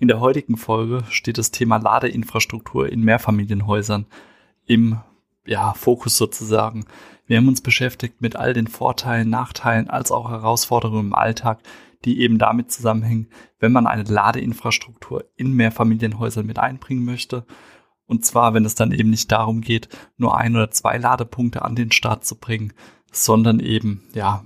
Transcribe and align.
In 0.00 0.08
der 0.08 0.20
heutigen 0.20 0.56
Folge 0.56 1.04
steht 1.08 1.38
das 1.38 1.52
Thema 1.52 1.76
Ladeinfrastruktur 1.76 2.90
in 2.90 3.02
Mehrfamilienhäusern 3.02 4.06
im 4.66 4.98
ja, 5.46 5.72
Fokus 5.74 6.16
sozusagen. 6.16 6.84
Wir 7.26 7.36
haben 7.36 7.48
uns 7.48 7.60
beschäftigt 7.60 8.20
mit 8.20 8.34
all 8.34 8.54
den 8.54 8.66
Vorteilen, 8.66 9.30
Nachteilen 9.30 9.88
als 9.88 10.10
auch 10.10 10.30
Herausforderungen 10.30 11.08
im 11.08 11.14
Alltag, 11.14 11.60
die 12.04 12.20
eben 12.20 12.38
damit 12.38 12.72
zusammenhängen, 12.72 13.28
wenn 13.60 13.72
man 13.72 13.86
eine 13.86 14.02
Ladeinfrastruktur 14.02 15.24
in 15.36 15.52
Mehrfamilienhäusern 15.52 16.44
mit 16.44 16.58
einbringen 16.58 17.04
möchte. 17.04 17.46
Und 18.06 18.26
zwar, 18.26 18.52
wenn 18.52 18.64
es 18.64 18.74
dann 18.74 18.92
eben 18.92 19.10
nicht 19.10 19.30
darum 19.32 19.60
geht, 19.60 19.88
nur 20.16 20.36
ein 20.36 20.54
oder 20.54 20.70
zwei 20.70 20.98
Ladepunkte 20.98 21.62
an 21.62 21.76
den 21.76 21.92
Start 21.92 22.24
zu 22.24 22.36
bringen, 22.36 22.72
sondern 23.12 23.60
eben, 23.60 24.02
ja, 24.12 24.44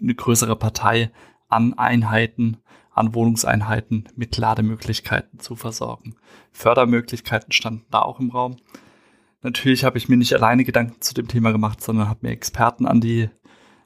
eine 0.00 0.14
größere 0.14 0.56
Partei 0.56 1.10
an 1.48 1.74
Einheiten 1.74 2.58
an 2.94 3.14
Wohnungseinheiten 3.14 4.08
mit 4.16 4.36
Lademöglichkeiten 4.36 5.40
zu 5.40 5.56
versorgen. 5.56 6.14
Fördermöglichkeiten 6.52 7.52
standen 7.52 7.86
da 7.90 8.00
auch 8.02 8.20
im 8.20 8.30
Raum. 8.30 8.56
Natürlich 9.42 9.84
habe 9.84 9.98
ich 9.98 10.08
mir 10.08 10.16
nicht 10.16 10.34
alleine 10.34 10.64
Gedanken 10.64 11.00
zu 11.00 11.14
dem 11.14 11.26
Thema 11.26 11.52
gemacht, 11.52 11.82
sondern 11.82 12.08
habe 12.08 12.20
mir 12.22 12.32
Experten 12.32 12.86
an 12.86 13.00
die 13.00 13.28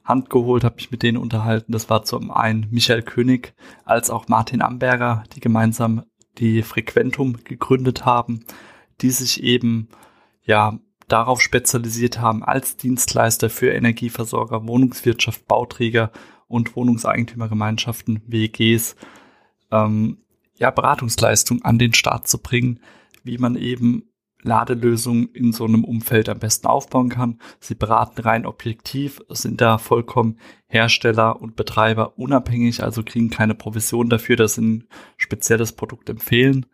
Hand 0.03 0.29
geholt, 0.29 0.63
habe 0.63 0.75
mich 0.75 0.91
mit 0.91 1.03
denen 1.03 1.17
unterhalten. 1.17 1.71
Das 1.71 1.89
war 1.89 2.03
zum 2.03 2.31
einen 2.31 2.67
Michael 2.69 3.01
König 3.01 3.53
als 3.83 4.09
auch 4.09 4.27
Martin 4.27 4.61
Amberger, 4.61 5.23
die 5.33 5.39
gemeinsam 5.39 6.03
die 6.37 6.61
Frequentum 6.61 7.43
gegründet 7.43 8.05
haben, 8.05 8.45
die 9.01 9.09
sich 9.09 9.43
eben 9.43 9.89
ja 10.43 10.79
darauf 11.07 11.41
spezialisiert 11.41 12.19
haben, 12.19 12.43
als 12.43 12.77
Dienstleister 12.77 13.49
für 13.49 13.71
Energieversorger, 13.71 14.67
Wohnungswirtschaft, 14.67 15.47
Bauträger 15.47 16.11
und 16.47 16.75
Wohnungseigentümergemeinschaften, 16.75 18.21
WGs, 18.27 18.95
ähm, 19.71 20.17
ja, 20.57 20.71
Beratungsleistung 20.71 21.61
an 21.63 21.77
den 21.77 21.93
Start 21.93 22.27
zu 22.27 22.39
bringen, 22.39 22.79
wie 23.23 23.37
man 23.37 23.55
eben 23.55 24.03
Ladelösungen 24.41 25.29
in 25.33 25.51
so 25.51 25.65
einem 25.65 25.83
Umfeld 25.83 26.29
am 26.29 26.39
besten 26.39 26.67
aufbauen 26.67 27.09
kann. 27.09 27.39
Sie 27.59 27.75
beraten 27.75 28.21
rein 28.21 28.45
objektiv, 28.45 29.19
sind 29.29 29.61
da 29.61 29.77
vollkommen 29.77 30.39
Hersteller 30.67 31.41
und 31.41 31.55
Betreiber 31.55 32.17
unabhängig, 32.17 32.83
also 32.83 33.03
kriegen 33.03 33.29
keine 33.29 33.55
Provision 33.55 34.09
dafür, 34.09 34.35
dass 34.35 34.55
sie 34.55 34.61
ein 34.61 34.87
spezielles 35.17 35.73
Produkt 35.73 36.09
empfehlen, 36.09 36.65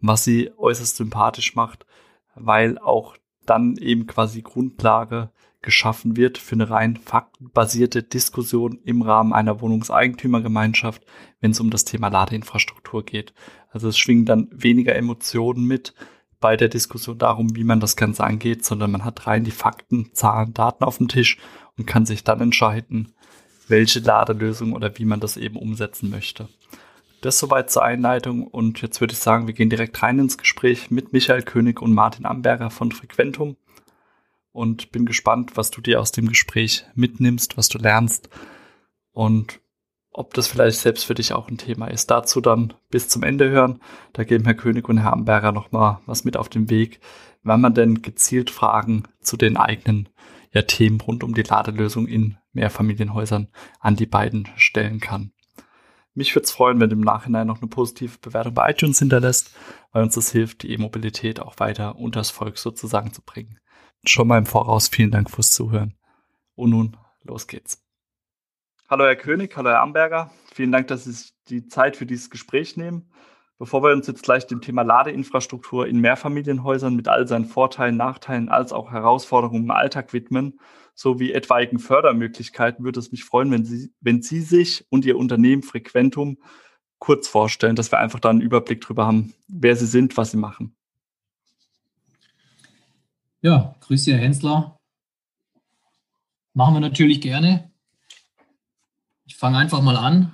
was 0.00 0.24
sie 0.24 0.50
äußerst 0.56 0.96
sympathisch 0.96 1.54
macht, 1.54 1.86
weil 2.34 2.78
auch 2.78 3.16
dann 3.46 3.76
eben 3.76 4.06
quasi 4.06 4.42
Grundlage 4.42 5.30
geschaffen 5.62 6.16
wird 6.16 6.38
für 6.38 6.54
eine 6.54 6.70
rein 6.70 6.96
faktenbasierte 6.96 8.02
Diskussion 8.02 8.78
im 8.84 9.02
Rahmen 9.02 9.32
einer 9.32 9.60
Wohnungseigentümergemeinschaft, 9.60 11.04
wenn 11.40 11.52
es 11.52 11.60
um 11.60 11.70
das 11.70 11.84
Thema 11.84 12.08
Ladeinfrastruktur 12.08 13.04
geht. 13.04 13.32
Also 13.70 13.88
es 13.88 13.98
schwingen 13.98 14.26
dann 14.26 14.48
weniger 14.52 14.94
Emotionen 14.94 15.66
mit 15.66 15.94
bei 16.40 16.56
der 16.56 16.68
Diskussion 16.68 17.16
darum, 17.16 17.56
wie 17.56 17.64
man 17.64 17.80
das 17.80 17.96
Ganze 17.96 18.24
angeht, 18.24 18.64
sondern 18.64 18.90
man 18.90 19.04
hat 19.04 19.26
rein 19.26 19.44
die 19.44 19.50
Fakten, 19.50 20.10
Zahlen, 20.12 20.52
Daten 20.52 20.84
auf 20.84 20.98
dem 20.98 21.08
Tisch 21.08 21.38
und 21.78 21.86
kann 21.86 22.04
sich 22.04 22.24
dann 22.24 22.40
entscheiden, 22.40 23.14
welche 23.68 24.00
Ladelösung 24.00 24.72
oder 24.72 24.98
wie 24.98 25.04
man 25.04 25.20
das 25.20 25.36
eben 25.36 25.56
umsetzen 25.56 26.10
möchte. 26.10 26.48
Das 27.22 27.38
soweit 27.38 27.70
zur 27.70 27.84
Einleitung 27.84 28.46
und 28.46 28.82
jetzt 28.82 29.00
würde 29.00 29.12
ich 29.12 29.20
sagen, 29.20 29.46
wir 29.46 29.54
gehen 29.54 29.70
direkt 29.70 30.02
rein 30.02 30.18
ins 30.18 30.36
Gespräch 30.36 30.90
mit 30.90 31.12
Michael 31.12 31.42
König 31.42 31.80
und 31.80 31.92
Martin 31.94 32.26
Amberger 32.26 32.68
von 32.68 32.90
Frequentum 32.90 33.56
und 34.52 34.92
bin 34.92 35.06
gespannt, 35.06 35.56
was 35.56 35.70
du 35.70 35.80
dir 35.80 36.00
aus 36.00 36.12
dem 36.12 36.28
Gespräch 36.28 36.84
mitnimmst, 36.94 37.56
was 37.56 37.68
du 37.68 37.78
lernst 37.78 38.28
und 39.12 39.60
ob 40.12 40.34
das 40.34 40.46
vielleicht 40.46 40.78
selbst 40.78 41.04
für 41.04 41.14
dich 41.14 41.32
auch 41.32 41.48
ein 41.48 41.56
Thema 41.56 41.86
ist. 41.86 42.10
Dazu 42.10 42.42
dann 42.42 42.74
bis 42.90 43.08
zum 43.08 43.22
Ende 43.22 43.48
hören. 43.48 43.80
Da 44.12 44.24
geben 44.24 44.44
Herr 44.44 44.54
König 44.54 44.88
und 44.88 44.98
Herr 44.98 45.14
Amberger 45.14 45.52
nochmal 45.52 46.00
was 46.04 46.24
mit 46.24 46.36
auf 46.36 46.50
den 46.50 46.68
Weg, 46.68 47.00
wenn 47.42 47.60
man 47.60 47.74
denn 47.74 48.02
gezielt 48.02 48.50
Fragen 48.50 49.04
zu 49.20 49.38
den 49.38 49.56
eigenen 49.56 50.10
ja, 50.52 50.62
Themen 50.62 51.00
rund 51.00 51.24
um 51.24 51.32
die 51.32 51.42
Ladelösung 51.42 52.06
in 52.06 52.36
Mehrfamilienhäusern 52.52 53.48
an 53.80 53.96
die 53.96 54.06
beiden 54.06 54.48
stellen 54.56 55.00
kann. 55.00 55.32
Mich 56.14 56.34
würde 56.34 56.44
es 56.44 56.50
freuen, 56.50 56.78
wenn 56.78 56.90
du 56.90 56.96
im 56.96 57.00
Nachhinein 57.00 57.46
noch 57.46 57.62
eine 57.62 57.70
positive 57.70 58.18
Bewertung 58.20 58.52
bei 58.52 58.70
iTunes 58.70 58.98
hinterlässt, 58.98 59.56
weil 59.92 60.02
uns 60.02 60.14
das 60.14 60.30
hilft, 60.30 60.62
die 60.62 60.72
E-Mobilität 60.72 61.40
auch 61.40 61.58
weiter 61.58 61.96
unters 61.96 62.30
Volk 62.30 62.58
sozusagen 62.58 63.14
zu 63.14 63.22
bringen 63.22 63.61
schon 64.04 64.28
mal 64.28 64.38
im 64.38 64.46
Voraus 64.46 64.88
vielen 64.88 65.10
Dank 65.10 65.30
fürs 65.30 65.52
Zuhören. 65.52 65.94
Und 66.54 66.70
nun, 66.70 66.96
los 67.22 67.46
geht's. 67.46 67.82
Hallo 68.88 69.04
Herr 69.04 69.16
König, 69.16 69.56
hallo 69.56 69.70
Herr 69.70 69.80
Amberger. 69.80 70.30
Vielen 70.52 70.72
Dank, 70.72 70.88
dass 70.88 71.04
Sie 71.04 71.12
sich 71.12 71.32
die 71.48 71.66
Zeit 71.66 71.96
für 71.96 72.06
dieses 72.06 72.30
Gespräch 72.30 72.76
nehmen. 72.76 73.10
Bevor 73.58 73.82
wir 73.82 73.92
uns 73.92 74.06
jetzt 74.06 74.24
gleich 74.24 74.46
dem 74.46 74.60
Thema 74.60 74.82
Ladeinfrastruktur 74.82 75.86
in 75.86 76.00
Mehrfamilienhäusern 76.00 76.96
mit 76.96 77.08
all 77.08 77.28
seinen 77.28 77.44
Vorteilen, 77.44 77.96
Nachteilen 77.96 78.48
als 78.48 78.72
auch 78.72 78.90
Herausforderungen 78.90 79.64
im 79.64 79.70
Alltag 79.70 80.12
widmen, 80.12 80.58
sowie 80.94 81.32
etwaigen 81.32 81.78
Fördermöglichkeiten, 81.78 82.84
würde 82.84 83.00
es 83.00 83.12
mich 83.12 83.24
freuen, 83.24 83.50
wenn 83.50 83.64
Sie, 83.64 83.92
wenn 84.00 84.20
Sie 84.20 84.40
sich 84.40 84.84
und 84.90 85.04
Ihr 85.04 85.16
Unternehmen 85.16 85.62
Frequentum 85.62 86.38
kurz 86.98 87.28
vorstellen, 87.28 87.76
dass 87.76 87.92
wir 87.92 87.98
einfach 87.98 88.20
da 88.20 88.30
einen 88.30 88.40
Überblick 88.40 88.80
darüber 88.80 89.06
haben, 89.06 89.32
wer 89.48 89.76
Sie 89.76 89.86
sind, 89.86 90.16
was 90.16 90.32
Sie 90.32 90.36
machen. 90.36 90.76
Ja, 93.44 93.74
grüße 93.80 94.12
Herr 94.12 94.20
Hensler. 94.20 94.76
Machen 96.54 96.74
wir 96.74 96.80
natürlich 96.80 97.20
gerne. 97.20 97.72
Ich 99.24 99.34
fange 99.34 99.58
einfach 99.58 99.82
mal 99.82 99.96
an. 99.96 100.32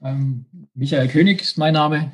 Ähm, 0.00 0.46
Michael 0.72 1.08
König 1.08 1.40
ist 1.40 1.58
mein 1.58 1.74
Name. 1.74 2.12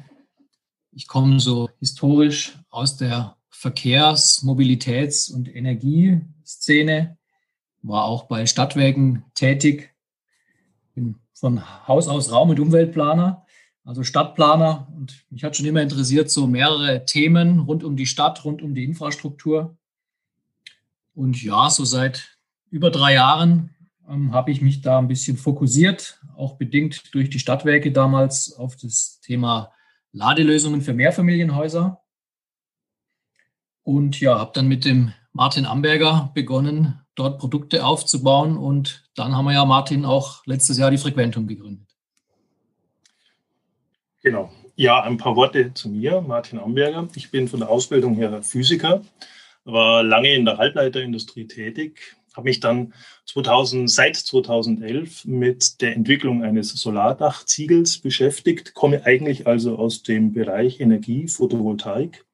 Ich 0.91 1.07
komme 1.07 1.39
so 1.39 1.69
historisch 1.81 2.59
aus 2.71 2.97
der 2.97 3.37
Verkehrs-, 3.51 4.43
Mobilitäts- 4.43 5.31
und 5.31 5.55
Energieszene, 5.55 7.19
war 7.83 8.05
auch 8.05 8.23
bei 8.23 8.47
Stadtwerken 8.47 9.27
tätig, 9.35 9.95
bin 10.95 11.17
von 11.35 11.87
Haus 11.87 12.09
aus 12.09 12.33
Raum- 12.33 12.49
und 12.49 12.61
Umweltplaner, 12.61 13.45
also 13.85 14.03
Stadtplaner. 14.03 14.89
Und 14.97 15.27
mich 15.29 15.45
hat 15.45 15.59
schon 15.59 15.67
immer 15.67 15.83
interessiert, 15.83 16.31
so 16.31 16.47
mehrere 16.47 17.05
Themen 17.05 17.59
rund 17.59 17.85
um 17.85 17.97
die 17.97 18.07
Stadt, 18.07 18.47
rund 18.47 18.63
um 18.63 18.75
die 18.75 18.85
Infrastruktur. 18.85 19.77
Und 21.15 21.43
ja, 21.43 21.69
so 21.71 21.85
seit 21.85 22.39
über 22.71 22.91
drei 22.91 23.15
Jahren 23.15 23.75
ähm, 24.09 24.33
habe 24.33 24.51
ich 24.51 24.61
mich 24.61 24.81
da 24.81 24.99
ein 24.99 25.09
bisschen 25.09 25.37
fokussiert, 25.37 26.21
auch 26.37 26.57
bedingt 26.57 27.15
durch 27.15 27.31
die 27.31 27.39
Stadtwerke 27.39 27.93
damals 27.93 28.53
auf 28.53 28.77
das 28.77 29.21
Thema 29.21 29.73
Ladelösungen 30.13 30.83
für 30.83 30.95
Mehrfamilienhäuser. 30.95 32.01
Und 33.83 34.21
ja, 34.21 34.39
habe 34.39 34.53
dann 34.55 34.69
mit 34.69 34.85
dem 34.85 35.13
Martin 35.33 35.67
Amberger 35.67 36.31
begonnen, 36.35 37.01
dort 37.15 37.39
Produkte 37.39 37.85
aufzubauen. 37.85 38.57
Und 38.57 39.05
dann 39.15 39.37
haben 39.37 39.45
wir 39.45 39.55
ja, 39.55 39.65
Martin, 39.65 40.05
auch 40.05 40.47
letztes 40.47 40.79
Jahr 40.79 40.91
die 40.91 40.99
Frequentum 40.99 41.47
gegründet. 41.47 41.89
Genau. 44.23 44.53
Ja, 44.77 45.03
ein 45.03 45.17
paar 45.17 45.37
Worte 45.37 45.75
zu 45.75 45.89
mir, 45.89 46.21
Martin 46.21 46.59
Amberger. 46.59 47.09
Ich 47.15 47.31
bin 47.31 47.49
von 47.49 47.61
der 47.61 47.69
Ausbildung 47.69 48.15
her 48.15 48.43
Physiker 48.43 49.03
war 49.65 50.03
lange 50.03 50.35
in 50.35 50.45
der 50.45 50.59
Halbleiterindustrie 50.59 51.47
tätig, 51.47 52.17
habe 52.35 52.49
mich 52.49 52.61
dann 52.61 52.95
2000, 53.27 53.91
seit 53.91 54.17
2011 54.17 55.25
mit 55.27 55.81
der 55.81 55.95
Entwicklung 55.95 56.43
eines 56.43 56.71
Solardachziegels 56.71 57.99
beschäftigt, 57.99 58.75
komme 58.75 59.05
eigentlich 59.05 59.47
also 59.47 59.77
aus 59.77 60.03
dem 60.03 60.33
Bereich 60.33 60.81
Energie, 60.81 61.29
Photovoltaik, 61.29 62.25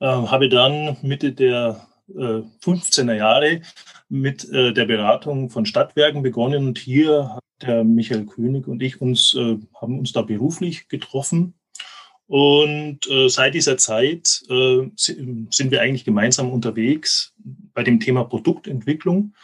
äh, 0.00 0.06
habe 0.06 0.48
dann 0.48 0.96
Mitte 1.02 1.32
der 1.32 1.86
äh, 2.08 2.42
15er 2.62 3.14
Jahre 3.14 3.60
mit 4.08 4.48
äh, 4.50 4.72
der 4.72 4.86
Beratung 4.86 5.50
von 5.50 5.66
Stadtwerken 5.66 6.22
begonnen 6.22 6.66
und 6.66 6.78
hier 6.78 7.34
hat 7.34 7.44
der 7.62 7.84
Michael 7.84 8.26
König 8.26 8.66
und 8.66 8.82
ich 8.82 9.00
uns, 9.00 9.34
äh, 9.34 9.58
haben 9.80 9.98
uns 9.98 10.12
da 10.12 10.22
beruflich 10.22 10.88
getroffen 10.88 11.54
und 12.30 13.10
äh, 13.10 13.28
seit 13.28 13.54
dieser 13.54 13.76
Zeit 13.76 14.44
äh, 14.48 14.88
sind 14.94 15.70
wir 15.72 15.80
eigentlich 15.80 16.04
gemeinsam 16.04 16.48
unterwegs 16.52 17.34
bei 17.74 17.82
dem 17.82 17.98
Thema 17.98 18.22
Produktentwicklung. 18.22 19.34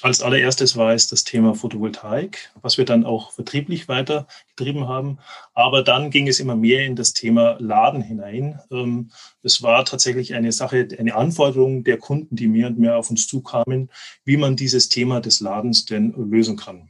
als 0.00 0.22
allererstes 0.22 0.74
war 0.78 0.94
es 0.94 1.08
das 1.08 1.24
Thema 1.24 1.54
Photovoltaik, 1.54 2.50
was 2.62 2.78
wir 2.78 2.86
dann 2.86 3.04
auch 3.04 3.32
vertrieblich 3.32 3.88
weitergetrieben 3.88 4.88
haben. 4.88 5.18
Aber 5.52 5.82
dann 5.82 6.08
ging 6.08 6.28
es 6.28 6.40
immer 6.40 6.56
mehr 6.56 6.86
in 6.86 6.96
das 6.96 7.12
Thema 7.12 7.58
Laden 7.60 8.00
hinein. 8.00 8.58
Ähm, 8.70 9.10
es 9.42 9.62
war 9.62 9.84
tatsächlich 9.84 10.32
eine 10.32 10.52
Sache, 10.52 10.88
eine 10.98 11.14
Anforderung 11.14 11.84
der 11.84 11.98
Kunden, 11.98 12.36
die 12.36 12.48
mehr 12.48 12.68
und 12.68 12.78
mehr 12.78 12.96
auf 12.96 13.10
uns 13.10 13.26
zukamen, 13.28 13.90
wie 14.24 14.38
man 14.38 14.56
dieses 14.56 14.88
Thema 14.88 15.20
des 15.20 15.40
Ladens 15.40 15.84
denn 15.84 16.14
lösen 16.16 16.56
kann. 16.56 16.88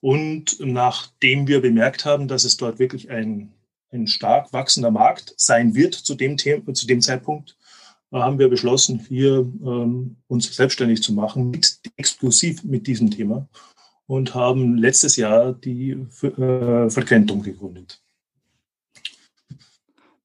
Und 0.00 0.56
nachdem 0.58 1.46
wir 1.46 1.62
bemerkt 1.62 2.04
haben, 2.04 2.26
dass 2.26 2.42
es 2.42 2.56
dort 2.56 2.80
wirklich 2.80 3.10
ein, 3.10 3.54
ein 3.94 4.06
stark 4.06 4.52
wachsender 4.52 4.90
Markt 4.90 5.34
sein 5.36 5.74
wird 5.74 5.94
zu 5.94 6.14
dem, 6.14 6.36
Thema, 6.36 6.74
zu 6.74 6.86
dem 6.86 7.00
Zeitpunkt, 7.00 7.56
haben 8.12 8.38
wir 8.38 8.48
beschlossen, 8.48 9.00
hier 9.08 9.38
ähm, 9.38 10.16
uns 10.28 10.54
selbstständig 10.54 11.02
zu 11.02 11.12
machen, 11.12 11.50
mit, 11.50 11.80
exklusiv 11.96 12.62
mit 12.62 12.86
diesem 12.86 13.10
Thema 13.10 13.48
und 14.06 14.34
haben 14.34 14.76
letztes 14.76 15.16
Jahr 15.16 15.52
die 15.52 15.90
äh, 15.90 16.90
Frequentum 16.90 17.42
gegründet. 17.42 18.00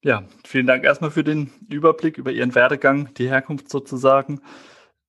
Ja, 0.02 0.24
vielen 0.46 0.66
Dank 0.66 0.84
erstmal 0.84 1.10
für 1.10 1.24
den 1.24 1.50
Überblick 1.68 2.16
über 2.16 2.32
Ihren 2.32 2.54
Werdegang, 2.54 3.12
die 3.14 3.28
Herkunft 3.28 3.68
sozusagen. 3.68 4.40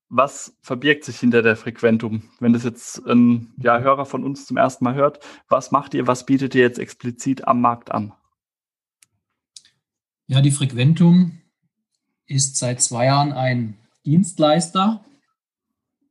Was 0.09 0.57
verbirgt 0.61 1.05
sich 1.05 1.17
hinter 1.17 1.41
der 1.41 1.55
Frequentum? 1.55 2.23
Wenn 2.41 2.51
das 2.51 2.65
jetzt 2.65 3.05
ein 3.07 3.53
ja, 3.57 3.79
Hörer 3.79 4.05
von 4.05 4.25
uns 4.25 4.45
zum 4.45 4.57
ersten 4.57 4.83
Mal 4.83 4.95
hört, 4.95 5.19
was 5.47 5.71
macht 5.71 5.93
ihr, 5.93 6.07
was 6.07 6.25
bietet 6.25 6.55
ihr 6.55 6.61
jetzt 6.61 6.79
explizit 6.79 7.47
am 7.47 7.61
Markt 7.61 7.91
an? 7.91 8.11
Ja, 10.31 10.39
die 10.39 10.51
Frequentum 10.51 11.41
ist 12.25 12.55
seit 12.55 12.81
zwei 12.81 13.07
Jahren 13.07 13.33
ein 13.33 13.75
Dienstleister, 14.05 15.03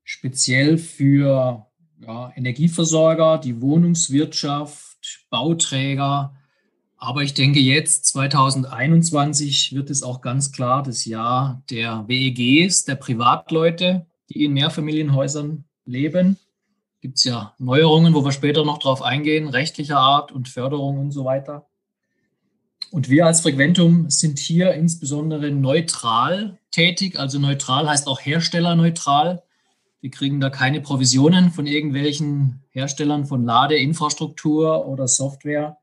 speziell 0.04 0.76
für 0.76 1.66
ja, 1.98 2.30
Energieversorger, 2.36 3.38
die 3.38 3.62
Wohnungswirtschaft, 3.62 5.24
Bauträger. 5.30 6.36
Aber 6.98 7.22
ich 7.22 7.32
denke, 7.32 7.60
jetzt 7.60 8.04
2021 8.08 9.74
wird 9.74 9.88
es 9.88 10.02
auch 10.02 10.20
ganz 10.20 10.52
klar 10.52 10.82
das 10.82 11.06
Jahr 11.06 11.62
der 11.70 12.06
WEGs, 12.06 12.84
der 12.84 12.96
Privatleute, 12.96 14.04
die 14.28 14.44
in 14.44 14.52
Mehrfamilienhäusern 14.52 15.64
leben. 15.86 16.36
Gibt 17.00 17.16
es 17.16 17.24
ja 17.24 17.54
Neuerungen, 17.56 18.12
wo 18.12 18.22
wir 18.22 18.32
später 18.32 18.66
noch 18.66 18.80
drauf 18.80 19.00
eingehen, 19.00 19.48
rechtlicher 19.48 19.96
Art 19.96 20.30
und 20.30 20.50
Förderung 20.50 20.98
und 20.98 21.10
so 21.10 21.24
weiter. 21.24 21.69
Und 22.90 23.08
wir 23.08 23.26
als 23.26 23.40
Frequentum 23.40 24.10
sind 24.10 24.40
hier 24.40 24.74
insbesondere 24.74 25.52
neutral 25.52 26.58
tätig. 26.72 27.18
Also 27.18 27.38
neutral 27.38 27.88
heißt 27.88 28.08
auch 28.08 28.20
herstellerneutral. 28.20 29.42
Wir 30.00 30.10
kriegen 30.10 30.40
da 30.40 30.50
keine 30.50 30.80
Provisionen 30.80 31.52
von 31.52 31.66
irgendwelchen 31.66 32.62
Herstellern 32.70 33.26
von 33.26 33.44
Ladeinfrastruktur 33.44 34.86
oder 34.86 35.06
Software, 35.06 35.78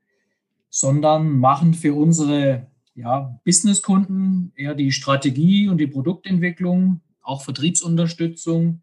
sondern 0.70 1.38
machen 1.38 1.74
für 1.74 1.94
unsere 1.94 2.68
ja, 2.94 3.40
Businesskunden 3.46 4.52
eher 4.56 4.76
die 4.76 4.92
Strategie 4.92 5.70
und 5.70 5.78
die 5.78 5.88
Produktentwicklung, 5.88 7.02
auch 7.22 7.44
Vertriebsunterstützung, 7.44 8.82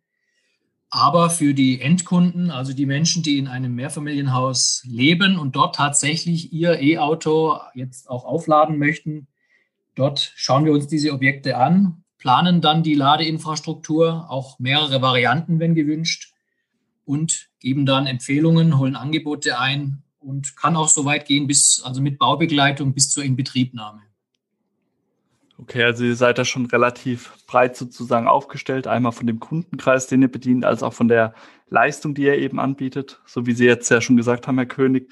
aber 0.94 1.28
für 1.28 1.54
die 1.54 1.80
Endkunden, 1.80 2.52
also 2.52 2.72
die 2.72 2.86
Menschen, 2.86 3.24
die 3.24 3.38
in 3.38 3.48
einem 3.48 3.74
Mehrfamilienhaus 3.74 4.84
leben 4.86 5.40
und 5.40 5.56
dort 5.56 5.74
tatsächlich 5.74 6.52
ihr 6.52 6.80
E-Auto 6.80 7.58
jetzt 7.74 8.08
auch 8.08 8.24
aufladen 8.24 8.78
möchten, 8.78 9.26
dort 9.96 10.32
schauen 10.36 10.64
wir 10.64 10.72
uns 10.72 10.86
diese 10.86 11.12
Objekte 11.12 11.56
an, 11.56 12.04
planen 12.16 12.60
dann 12.60 12.84
die 12.84 12.94
Ladeinfrastruktur, 12.94 14.30
auch 14.30 14.60
mehrere 14.60 15.02
Varianten, 15.02 15.58
wenn 15.58 15.74
gewünscht, 15.74 16.32
und 17.04 17.48
geben 17.58 17.86
dann 17.86 18.06
Empfehlungen, 18.06 18.78
holen 18.78 18.94
Angebote 18.94 19.58
ein 19.58 20.04
und 20.20 20.56
kann 20.56 20.76
auch 20.76 20.88
so 20.88 21.04
weit 21.04 21.26
gehen 21.26 21.48
bis, 21.48 21.82
also 21.84 22.00
mit 22.00 22.20
Baubegleitung 22.20 22.94
bis 22.94 23.10
zur 23.10 23.24
Inbetriebnahme. 23.24 24.00
Okay, 25.64 25.82
also 25.82 26.04
ihr 26.04 26.14
seid 26.14 26.36
da 26.36 26.44
schon 26.44 26.66
relativ 26.66 27.32
breit 27.46 27.74
sozusagen 27.74 28.28
aufgestellt, 28.28 28.86
einmal 28.86 29.12
von 29.12 29.26
dem 29.26 29.40
Kundenkreis, 29.40 30.06
den 30.06 30.20
ihr 30.20 30.30
bedient, 30.30 30.66
als 30.66 30.82
auch 30.82 30.92
von 30.92 31.08
der 31.08 31.32
Leistung, 31.70 32.14
die 32.14 32.24
ihr 32.24 32.36
eben 32.36 32.60
anbietet. 32.60 33.22
So 33.24 33.46
wie 33.46 33.54
Sie 33.54 33.64
jetzt 33.64 33.88
ja 33.88 34.02
schon 34.02 34.18
gesagt 34.18 34.46
haben, 34.46 34.58
Herr 34.58 34.66
König, 34.66 35.10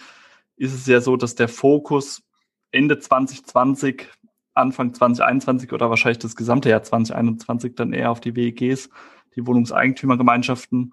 ist 0.56 0.74
es 0.74 0.86
ja 0.86 1.00
so, 1.00 1.16
dass 1.16 1.34
der 1.36 1.48
Fokus 1.48 2.22
Ende 2.70 2.98
2020, 2.98 4.08
Anfang 4.52 4.92
2021 4.92 5.72
oder 5.72 5.88
wahrscheinlich 5.88 6.18
das 6.18 6.36
gesamte 6.36 6.68
Jahr 6.68 6.82
2021 6.82 7.74
dann 7.74 7.94
eher 7.94 8.10
auf 8.10 8.20
die 8.20 8.36
WEGs, 8.36 8.90
die 9.34 9.46
Wohnungseigentümergemeinschaften 9.46 10.92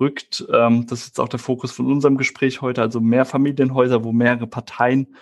rückt. 0.00 0.44
Ähm, 0.52 0.88
das 0.88 1.02
ist 1.02 1.06
jetzt 1.06 1.20
auch 1.20 1.28
der 1.28 1.38
Fokus 1.38 1.70
von 1.70 1.86
unserem 1.86 2.16
Gespräch 2.16 2.60
heute, 2.60 2.82
also 2.82 3.00
mehr 3.00 3.24
Familienhäuser, 3.24 4.02
wo 4.02 4.10
mehrere 4.10 4.48
Parteien 4.48 5.14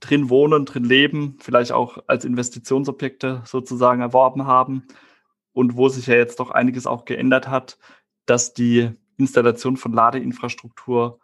drin 0.00 0.30
wohnen, 0.30 0.64
drin 0.64 0.84
leben, 0.84 1.36
vielleicht 1.40 1.72
auch 1.72 1.98
als 2.06 2.24
Investitionsobjekte 2.24 3.42
sozusagen 3.44 4.00
erworben 4.00 4.46
haben 4.46 4.86
und 5.52 5.76
wo 5.76 5.88
sich 5.88 6.06
ja 6.06 6.14
jetzt 6.14 6.40
doch 6.40 6.50
einiges 6.50 6.86
auch 6.86 7.04
geändert 7.04 7.48
hat, 7.48 7.78
dass 8.26 8.54
die 8.54 8.90
Installation 9.16 9.76
von 9.76 9.92
Ladeinfrastruktur 9.92 11.20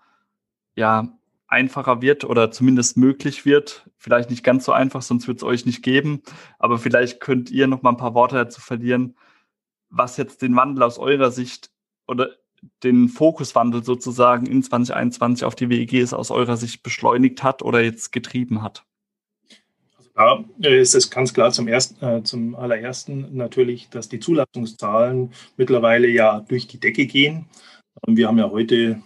ja 0.76 1.08
einfacher 1.48 2.00
wird 2.00 2.24
oder 2.24 2.50
zumindest 2.50 2.96
möglich 2.96 3.44
wird. 3.44 3.90
Vielleicht 3.98 4.30
nicht 4.30 4.44
ganz 4.44 4.64
so 4.64 4.72
einfach, 4.72 5.02
sonst 5.02 5.26
wird 5.26 5.38
es 5.38 5.42
euch 5.42 5.66
nicht 5.66 5.82
geben. 5.82 6.22
Aber 6.58 6.78
vielleicht 6.78 7.20
könnt 7.20 7.50
ihr 7.50 7.66
noch 7.66 7.82
mal 7.82 7.90
ein 7.90 7.96
paar 7.96 8.14
Worte 8.14 8.36
dazu 8.36 8.60
verlieren, 8.60 9.16
was 9.88 10.16
jetzt 10.16 10.42
den 10.42 10.54
Wandel 10.54 10.84
aus 10.84 10.98
eurer 10.98 11.32
Sicht 11.32 11.70
oder 12.06 12.30
den 12.82 13.08
Fokuswandel 13.08 13.84
sozusagen 13.84 14.46
in 14.46 14.62
2021 14.62 15.44
auf 15.44 15.54
die 15.54 15.68
WEGs 15.68 16.12
aus 16.12 16.30
eurer 16.30 16.56
Sicht 16.56 16.82
beschleunigt 16.82 17.42
hat 17.42 17.62
oder 17.62 17.82
jetzt 17.82 18.12
getrieben 18.12 18.62
hat? 18.62 18.84
Also 20.14 20.44
da 20.58 20.68
ist 20.68 20.94
es 20.94 21.10
ganz 21.10 21.32
klar 21.32 21.50
zum, 21.52 21.68
ersten, 21.68 22.04
äh, 22.04 22.22
zum 22.22 22.54
allerersten 22.54 23.34
natürlich, 23.36 23.88
dass 23.88 24.08
die 24.08 24.20
Zulassungszahlen 24.20 25.32
mittlerweile 25.56 26.08
ja 26.08 26.40
durch 26.40 26.66
die 26.66 26.80
Decke 26.80 27.06
gehen. 27.06 27.46
Wir 28.06 28.28
haben 28.28 28.38
ja 28.38 28.50
heute 28.50 29.02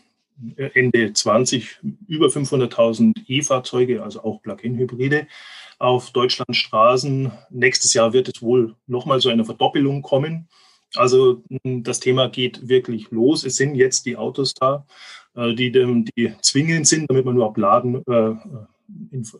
Ende 0.57 1.13
20 1.13 1.79
über 2.09 2.27
500.000 2.27 3.13
E-Fahrzeuge, 3.29 4.03
also 4.03 4.25
auch 4.25 4.43
Plug-in-Hybride 4.43 5.29
auf 5.79 6.11
Deutschlands 6.11 6.59
Straßen. 6.59 7.31
Nächstes 7.51 7.95
Jahr 7.95 8.13
wird 8.13 8.29
es 8.35 8.43
wohl 8.43 8.75
nochmal 8.87 9.21
so 9.21 9.29
eine 9.29 9.45
Verdoppelung 9.45 10.03
kommen. 10.03 10.49
Also 10.97 11.43
das 11.63 12.01
Thema 12.01 12.29
geht 12.29 12.69
wirklich 12.69 13.11
los. 13.11 13.45
Es 13.45 13.57
sind 13.57 13.75
jetzt 13.75 14.07
die 14.07 14.17
Autos 14.17 14.55
da, 14.55 14.87
äh, 15.35 15.55
die, 15.55 15.73
die 15.73 16.35
zwingend 16.41 16.87
sind, 16.87 17.11
damit 17.11 17.25
man 17.25 17.37
überhaupt 17.37 17.59
Laden 17.59 18.03
äh, 18.07 18.35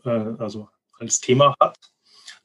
äh, 0.05 0.35
also 0.37 0.69
als 0.99 1.19
Thema 1.19 1.55
hat. 1.59 1.77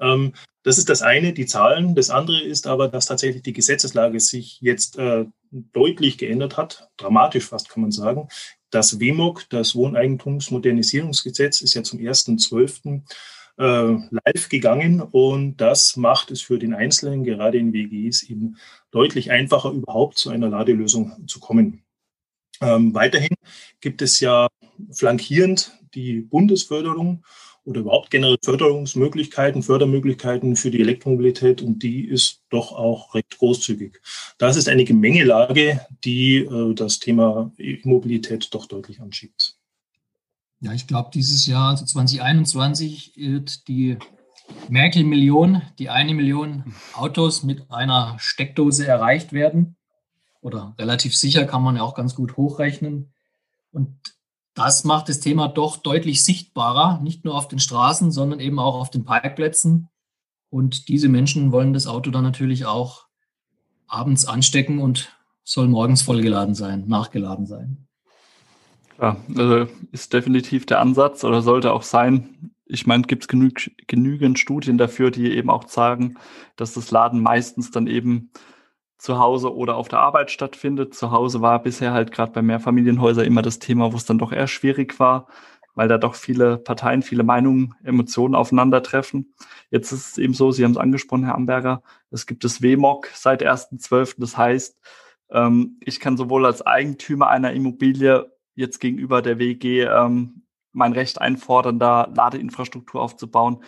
Ähm, 0.00 0.32
das 0.62 0.78
ist 0.78 0.88
das 0.88 1.02
eine, 1.02 1.32
die 1.32 1.46
Zahlen. 1.46 1.94
Das 1.94 2.10
andere 2.10 2.40
ist 2.40 2.66
aber, 2.66 2.88
dass 2.88 3.06
tatsächlich 3.06 3.42
die 3.42 3.54
Gesetzeslage 3.54 4.20
sich 4.20 4.60
jetzt 4.60 4.98
deutlich 5.50 6.18
geändert 6.18 6.58
hat, 6.58 6.90
dramatisch 6.98 7.46
fast 7.46 7.70
kann 7.70 7.80
man 7.80 7.92
sagen. 7.92 8.28
Das 8.70 9.00
WMOG, 9.00 9.46
das 9.48 9.74
Wohneigentumsmodernisierungsgesetz, 9.74 11.62
ist 11.62 11.74
ja 11.74 11.82
zum 11.82 11.98
1.12 11.98 12.96
äh, 12.96 13.00
live 13.64 14.48
gegangen 14.48 15.02
und 15.02 15.58
das 15.58 15.96
macht 15.96 16.30
es 16.30 16.40
für 16.40 16.58
den 16.58 16.74
Einzelnen, 16.74 17.24
gerade 17.24 17.58
in 17.58 17.72
WGs, 17.72 18.22
eben 18.24 18.56
deutlich 18.90 19.30
einfacher, 19.30 19.70
überhaupt 19.70 20.18
zu 20.18 20.30
einer 20.30 20.48
Ladelösung 20.48 21.26
zu 21.26 21.40
kommen. 21.40 21.82
Ähm, 22.62 22.94
weiterhin 22.94 23.34
gibt 23.80 24.02
es 24.02 24.20
ja 24.20 24.48
flankierend 24.92 25.78
die 25.94 26.20
Bundesförderung 26.20 27.24
oder 27.64 27.80
überhaupt 27.80 28.10
generell 28.10 28.38
Förderungsmöglichkeiten, 28.42 29.62
Fördermöglichkeiten 29.62 30.56
für 30.56 30.70
die 30.70 30.80
Elektromobilität 30.80 31.62
und 31.62 31.82
die 31.82 32.06
ist 32.06 32.42
doch 32.50 32.72
auch 32.72 33.14
recht 33.14 33.38
großzügig. 33.38 34.00
Das 34.38 34.56
ist 34.56 34.68
eine 34.68 34.84
Gemengelage, 34.84 35.86
die 36.04 36.38
äh, 36.38 36.74
das 36.74 36.98
Thema 36.98 37.52
E-Mobilität 37.58 38.48
doch 38.54 38.66
deutlich 38.66 39.00
anschiebt. 39.00 39.59
Ja, 40.60 40.72
ich 40.72 40.86
glaube, 40.86 41.10
dieses 41.12 41.46
Jahr, 41.46 41.70
also 41.70 41.84
2021, 41.86 43.14
wird 43.16 43.66
die 43.66 43.98
Merkel-Million, 44.68 45.62
die 45.78 45.88
eine 45.88 46.14
Million 46.14 46.74
Autos 46.94 47.42
mit 47.42 47.70
einer 47.70 48.16
Steckdose 48.18 48.86
erreicht 48.86 49.32
werden. 49.32 49.76
Oder 50.42 50.74
relativ 50.78 51.16
sicher 51.16 51.44
kann 51.44 51.62
man 51.62 51.76
ja 51.76 51.82
auch 51.82 51.94
ganz 51.94 52.14
gut 52.14 52.36
hochrechnen. 52.36 53.12
Und 53.72 53.96
das 54.54 54.84
macht 54.84 55.08
das 55.08 55.20
Thema 55.20 55.48
doch 55.48 55.78
deutlich 55.78 56.24
sichtbarer, 56.24 57.00
nicht 57.00 57.24
nur 57.24 57.36
auf 57.36 57.48
den 57.48 57.58
Straßen, 57.58 58.10
sondern 58.10 58.40
eben 58.40 58.58
auch 58.58 58.74
auf 58.74 58.90
den 58.90 59.04
Parkplätzen. 59.04 59.88
Und 60.50 60.88
diese 60.88 61.08
Menschen 61.08 61.52
wollen 61.52 61.72
das 61.72 61.86
Auto 61.86 62.10
dann 62.10 62.24
natürlich 62.24 62.66
auch 62.66 63.06
abends 63.86 64.26
anstecken 64.26 64.78
und 64.80 65.16
soll 65.44 65.68
morgens 65.68 66.02
vollgeladen 66.02 66.54
sein, 66.54 66.86
nachgeladen 66.86 67.46
sein. 67.46 67.86
Ja, 69.00 69.16
also 69.36 69.66
ist 69.92 70.12
definitiv 70.12 70.66
der 70.66 70.80
Ansatz 70.80 71.24
oder 71.24 71.40
sollte 71.40 71.72
auch 71.72 71.82
sein. 71.82 72.52
Ich 72.66 72.86
meine, 72.86 73.02
gibt 73.04 73.24
es 73.24 73.28
genü 73.28 73.50
genügend 73.86 74.38
Studien 74.38 74.76
dafür, 74.78 75.10
die 75.10 75.32
eben 75.32 75.48
auch 75.48 75.66
sagen, 75.68 76.16
dass 76.56 76.74
das 76.74 76.90
Laden 76.90 77.20
meistens 77.22 77.70
dann 77.70 77.86
eben 77.86 78.30
zu 78.98 79.18
Hause 79.18 79.54
oder 79.54 79.76
auf 79.76 79.88
der 79.88 80.00
Arbeit 80.00 80.30
stattfindet. 80.30 80.94
Zu 80.94 81.10
Hause 81.10 81.40
war 81.40 81.62
bisher 81.62 81.92
halt 81.92 82.12
gerade 82.12 82.32
bei 82.32 82.42
Mehrfamilienhäusern 82.42 83.24
immer 83.24 83.40
das 83.42 83.58
Thema, 83.58 83.92
wo 83.92 83.96
es 83.96 84.04
dann 84.04 84.18
doch 84.18 84.32
eher 84.32 84.46
schwierig 84.46 85.00
war, 85.00 85.28
weil 85.74 85.88
da 85.88 85.96
doch 85.96 86.14
viele 86.14 86.58
Parteien, 86.58 87.02
viele 87.02 87.22
Meinungen, 87.22 87.74
Emotionen 87.82 88.34
aufeinandertreffen. 88.34 89.34
Jetzt 89.70 89.92
ist 89.92 90.10
es 90.12 90.18
eben 90.18 90.34
so, 90.34 90.52
Sie 90.52 90.62
haben 90.64 90.72
es 90.72 90.76
angesprochen, 90.76 91.24
Herr 91.24 91.36
Amberger, 91.36 91.82
es 92.10 92.26
gibt 92.26 92.44
das 92.44 92.60
WMOG 92.62 93.08
seit 93.14 93.42
1.12. 93.42 94.16
Das 94.18 94.36
heißt, 94.36 94.78
ähm, 95.30 95.78
ich 95.80 96.00
kann 96.00 96.18
sowohl 96.18 96.44
als 96.44 96.60
Eigentümer 96.60 97.28
einer 97.28 97.52
Immobilie 97.54 98.30
jetzt 98.60 98.78
gegenüber 98.78 99.22
der 99.22 99.38
WG 99.38 99.82
ähm, 99.82 100.42
mein 100.72 100.92
Recht 100.92 101.20
einfordern, 101.20 101.78
da 101.78 102.04
Ladeinfrastruktur 102.14 103.02
aufzubauen. 103.02 103.64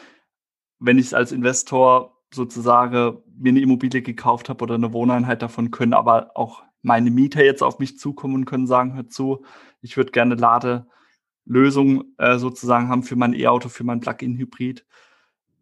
Wenn 0.79 0.99
ich 0.99 1.07
es 1.07 1.15
als 1.15 1.33
Investor 1.33 2.23
sozusagen 2.33 3.19
mir 3.39 3.51
eine 3.51 3.61
Immobilie 3.61 4.03
gekauft 4.03 4.49
habe 4.49 4.63
oder 4.63 4.75
eine 4.75 4.93
Wohneinheit 4.93 5.43
davon, 5.43 5.71
können 5.71 5.95
aber 5.95 6.31
auch 6.35 6.63
meine 6.83 7.11
Mieter 7.11 7.45
jetzt 7.45 7.63
auf 7.63 7.79
mich 7.79 7.99
zukommen 7.99 8.35
und 8.35 8.45
können 8.45 8.67
sagen, 8.67 8.95
hör 8.95 9.09
zu, 9.09 9.45
ich 9.81 9.97
würde 9.97 10.13
gerne 10.13 10.35
Ladelösung 10.35 12.05
äh, 12.19 12.39
sozusagen 12.39 12.89
haben 12.89 13.03
für 13.03 13.17
mein 13.17 13.35
E-Auto, 13.35 13.69
für 13.69 13.85
mein 13.85 14.01
Plug-in-Hybrid. 14.01 14.85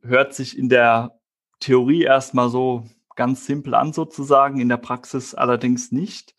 Hört 0.02 0.34
sich 0.34 0.58
in 0.58 0.68
der 0.68 1.18
Theorie 1.58 2.02
erstmal 2.02 2.48
so 2.48 2.86
ganz 3.16 3.44
simpel 3.44 3.74
an 3.74 3.92
sozusagen, 3.92 4.60
in 4.60 4.70
der 4.70 4.78
Praxis 4.78 5.34
allerdings 5.34 5.92
nicht. 5.92 6.34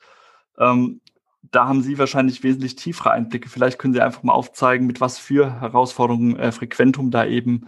Ähm, 0.57 1.00
da 1.43 1.67
haben 1.67 1.81
Sie 1.81 1.97
wahrscheinlich 1.97 2.43
wesentlich 2.43 2.75
tiefere 2.75 3.11
Einblicke. 3.11 3.49
Vielleicht 3.49 3.79
können 3.79 3.93
Sie 3.93 4.01
einfach 4.01 4.23
mal 4.23 4.33
aufzeigen, 4.33 4.87
mit 4.87 5.01
was 5.01 5.17
für 5.17 5.59
Herausforderungen 5.59 6.37
äh, 6.37 6.51
Frequentum 6.51 7.11
da 7.11 7.25
eben 7.25 7.67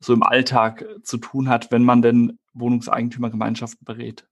so 0.00 0.12
im 0.12 0.22
Alltag 0.22 0.82
äh, 0.82 1.02
zu 1.02 1.18
tun 1.18 1.48
hat, 1.48 1.70
wenn 1.70 1.84
man 1.84 2.02
denn 2.02 2.38
Wohnungseigentümergemeinschaften 2.54 3.84
berät. 3.84 4.26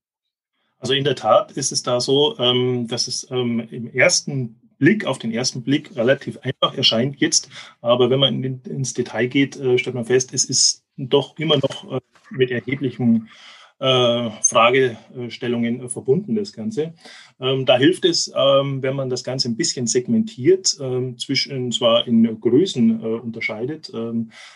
Also 0.77 0.93
in 0.93 1.03
der 1.03 1.15
Tat 1.15 1.51
ist 1.51 1.71
es 1.71 1.83
da 1.83 2.01
so, 2.01 2.37
ähm, 2.39 2.87
dass 2.87 3.07
es 3.07 3.27
ähm, 3.31 3.59
im 3.59 3.87
ersten 3.87 4.59
Blick, 4.77 5.05
auf 5.05 5.19
den 5.19 5.31
ersten 5.31 5.61
Blick 5.61 5.95
relativ 5.95 6.39
einfach 6.39 6.75
erscheint 6.75 7.21
jetzt. 7.21 7.49
Aber 7.81 8.09
wenn 8.09 8.19
man 8.19 8.43
in, 8.43 8.61
ins 8.63 8.93
Detail 8.93 9.27
geht, 9.27 9.55
äh, 9.57 9.77
stellt 9.77 9.95
man 9.95 10.05
fest, 10.05 10.33
es 10.33 10.45
ist 10.45 10.83
doch 10.97 11.37
immer 11.37 11.57
noch 11.57 11.91
äh, 11.91 12.01
mit 12.31 12.49
erheblichem 12.49 13.27
Fragestellungen 13.81 15.89
verbunden, 15.89 16.35
das 16.35 16.53
Ganze. 16.53 16.93
Ähm, 17.39 17.65
da 17.65 17.77
hilft 17.77 18.05
es, 18.05 18.31
ähm, 18.35 18.83
wenn 18.83 18.95
man 18.95 19.09
das 19.09 19.23
Ganze 19.23 19.49
ein 19.49 19.57
bisschen 19.57 19.87
segmentiert, 19.87 20.77
ähm, 20.79 21.17
zwischen 21.17 21.71
zwar 21.71 22.07
in 22.07 22.39
Größen 22.39 23.01
äh, 23.01 23.05
unterscheidet. 23.05 23.91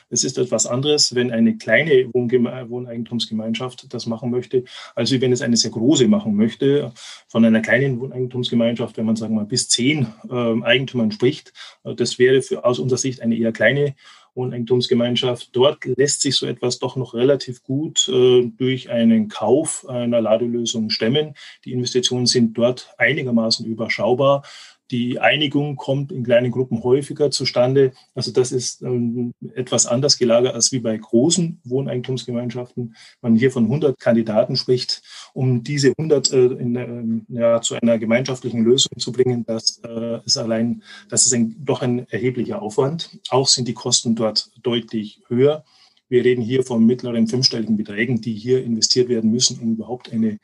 Es 0.10 0.24
ist 0.24 0.38
etwas 0.38 0.68
anderes, 0.68 1.16
wenn 1.16 1.32
eine 1.32 1.58
kleine 1.58 2.14
Wohneigentumsgemeinschaft 2.14 3.94
das 3.94 4.06
machen 4.06 4.30
möchte, 4.30 4.64
als 4.94 5.20
wenn 5.20 5.32
es 5.32 5.42
eine 5.42 5.58
sehr 5.58 5.72
große 5.72 6.08
machen 6.08 6.36
möchte. 6.36 6.92
Von 7.28 7.44
einer 7.44 7.62
kleinen 7.62 8.00
Wohneigentumsgemeinschaft, 8.00 8.98
wenn 8.98 9.06
man 9.06 9.16
sagen 9.16 9.34
wir 9.34 9.42
mal 9.42 9.48
bis 9.48 9.70
zehn 9.70 10.08
Eigentümern 10.30 11.12
spricht, 11.12 11.54
äh, 11.84 11.96
das 11.96 12.20
wäre 12.20 12.42
für, 12.42 12.66
aus 12.66 12.80
unserer 12.80 13.00
Sicht 13.00 13.22
eine 13.22 13.36
eher 13.36 13.52
kleine 13.52 13.96
Wohneigentumsgemeinschaft. 14.36 15.50
Dort 15.54 15.86
lässt 15.86 16.22
sich 16.22 16.36
so 16.36 16.46
etwas 16.46 16.80
doch 16.80 16.96
noch 16.96 17.14
relativ 17.14 17.64
gut 17.64 18.08
äh, 18.10 18.52
durch 18.58 18.90
einen 18.90 19.30
Kauf 19.30 19.88
einer 19.88 20.22
Ladelösung 20.22 20.90
stemmen. 20.90 21.36
Die 21.64 21.72
Investitionen 21.72 22.26
sind 22.26 22.58
dort 22.58 22.94
einigermaßen 22.98 23.66
überschaubar. 23.66 24.44
Die 24.92 25.20
Einigung 25.20 25.78
kommt 25.78 26.12
in 26.12 26.24
kleinen 26.24 26.52
Gruppen 26.52 26.84
häufiger 26.84 27.32
zustande. 27.32 27.94
Also 28.14 28.32
das 28.32 28.52
ist 28.52 28.84
ähm, 28.84 29.32
etwas 29.56 29.88
anders 29.88 30.20
gelagert 30.20 30.54
als 30.54 30.72
wie 30.72 30.80
bei 30.80 30.96
großen 30.96 31.60
Wohneigentumsgemeinschaften. 31.64 32.96
Man 33.22 33.36
hier 33.36 33.50
von 33.52 33.64
100 33.64 34.00
Kandidaten 34.00 34.56
spricht, 34.56 35.02
um 35.34 35.64
diese 35.64 35.94
100 35.98 36.32
äh, 36.32 36.46
in, 36.46 36.76
äh, 36.76 37.40
ja, 37.40 37.62
zu 37.62 37.76
einer 37.76 37.98
gemeinschaftlichen 37.98 38.64
Lösung 38.64 38.92
zu 39.00 39.12
bringen, 39.12 39.44
das 39.46 39.82
äh, 39.84 40.24
ist 40.24 40.38
allein, 40.38 40.84
das 41.10 41.26
ist 41.26 41.34
ein, 41.34 41.56
doch 41.66 41.82
ein 41.82 42.08
erheblicher 42.10 42.62
Aufwand. 42.62 43.20
Auch 43.30 43.48
sind 43.48 43.68
die 43.68 43.74
Kosten 43.74 44.16
dort 44.16 44.52
deutlich 44.62 45.22
höher. 45.28 45.66
Wir 46.10 46.24
reden 46.24 46.44
hier 46.44 46.64
von 46.64 46.86
mittleren 46.86 47.28
fünfstelligen 47.28 47.76
Beträgen, 47.76 48.22
die 48.22 48.34
hier 48.34 48.64
investiert 48.64 49.10
werden 49.10 49.32
müssen, 49.32 49.60
um 49.60 49.74
überhaupt 49.74 50.14
eine, 50.14 50.38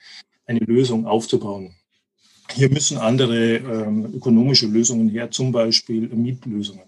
eine 0.48 0.60
Lösung 0.60 1.05
aufzubauen. 1.05 1.75
Hier 2.53 2.70
müssen 2.70 2.98
andere 2.98 3.55
ähm, 3.55 4.13
ökonomische 4.13 4.67
Lösungen 4.67 5.10
her, 5.10 5.31
zum 5.31 5.51
Beispiel 5.51 6.08
Mietlösungen. 6.10 6.84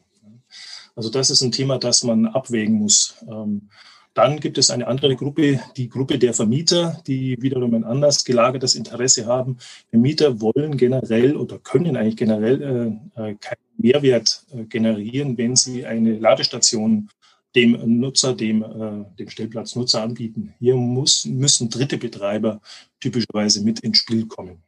Also 0.96 1.10
das 1.10 1.30
ist 1.30 1.42
ein 1.42 1.52
Thema, 1.52 1.78
das 1.80 2.04
man 2.04 2.28
abwägen 2.28 2.76
muss. 2.76 3.16
Ähm, 3.28 3.70
dann 4.14 4.40
gibt 4.40 4.60
es 4.60 4.70
eine 4.70 4.88
andere 4.88 5.16
Gruppe, 5.16 5.60
die 5.76 5.90
Gruppe 5.90 6.20
der 6.20 6.36
Vermieter, 6.36 7.02
die 7.08 7.42
wiederum 7.42 7.74
ein 7.74 7.84
anders 7.84 8.24
gelagertes 8.24 8.76
Interesse 8.76 9.26
haben. 9.26 9.58
Vermieter 9.90 10.40
wollen 10.40 10.78
generell 10.78 11.36
oder 11.36 11.58
können 11.58 11.98
eigentlich 11.98 12.18
generell 12.18 13.00
äh, 13.18 13.32
äh 13.32 13.36
keinen 13.36 13.58
Mehrwert 13.78 14.46
äh, 14.54 14.66
generieren, 14.66 15.38
wenn 15.38 15.56
sie 15.56 15.86
eine 15.86 16.20
Ladestation 16.20 17.10
dem 17.56 18.00
Nutzer, 18.00 18.34
dem, 18.34 18.62
äh, 18.64 19.18
dem 19.18 19.30
Stellplatznutzer 19.30 20.04
anbieten. 20.04 20.54
Hier 20.60 20.76
muss, 20.76 21.26
müssen 21.26 21.70
dritte 21.70 21.98
Betreiber 21.98 22.62
typischerweise 23.00 23.64
mit 23.64 23.80
ins 23.80 23.98
Spiel 23.98 24.28
kommen. 24.28 24.62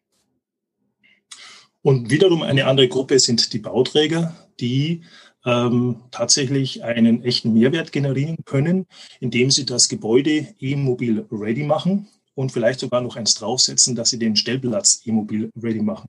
Und 1.86 2.10
wiederum 2.10 2.42
eine 2.42 2.66
andere 2.66 2.88
Gruppe 2.88 3.20
sind 3.20 3.54
die 3.54 3.60
Bauträger, 3.60 4.34
die 4.60 5.04
ähm, 5.46 5.98
tatsächlich 6.10 6.84
einen 6.84 7.24
echten 7.24 7.54
Mehrwert 7.54 7.92
generieren 7.92 8.38
können, 8.44 8.88
indem 9.20 9.52
sie 9.52 9.68
das 9.68 9.88
Gebäude 9.88 10.48
e-mobil 10.60 11.28
ready 11.32 11.62
machen 11.62 12.08
und 12.34 12.52
vielleicht 12.52 12.80
sogar 12.80 13.02
noch 13.02 13.18
eins 13.18 13.36
draufsetzen, 13.36 13.96
dass 13.96 14.10
sie 14.10 14.18
den 14.18 14.36
Stellplatz 14.36 15.04
e-mobil 15.06 15.52
ready 15.62 15.84
machen. 15.84 16.08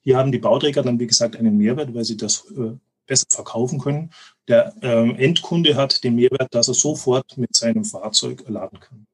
Hier 0.00 0.16
haben 0.16 0.32
die 0.32 0.38
Bauträger 0.38 0.82
dann, 0.82 0.98
wie 0.98 1.06
gesagt, 1.06 1.36
einen 1.36 1.58
Mehrwert, 1.58 1.92
weil 1.92 2.04
sie 2.04 2.16
das 2.16 2.46
äh, 2.56 2.78
besser 3.06 3.26
verkaufen 3.28 3.78
können. 3.78 4.12
Der 4.48 4.72
ähm, 4.80 5.16
Endkunde 5.16 5.76
hat 5.76 6.02
den 6.02 6.14
Mehrwert, 6.14 6.54
dass 6.54 6.68
er 6.68 6.74
sofort 6.74 7.36
mit 7.36 7.54
seinem 7.54 7.84
Fahrzeug 7.84 8.44
laden 8.48 8.80
kann. 8.80 9.06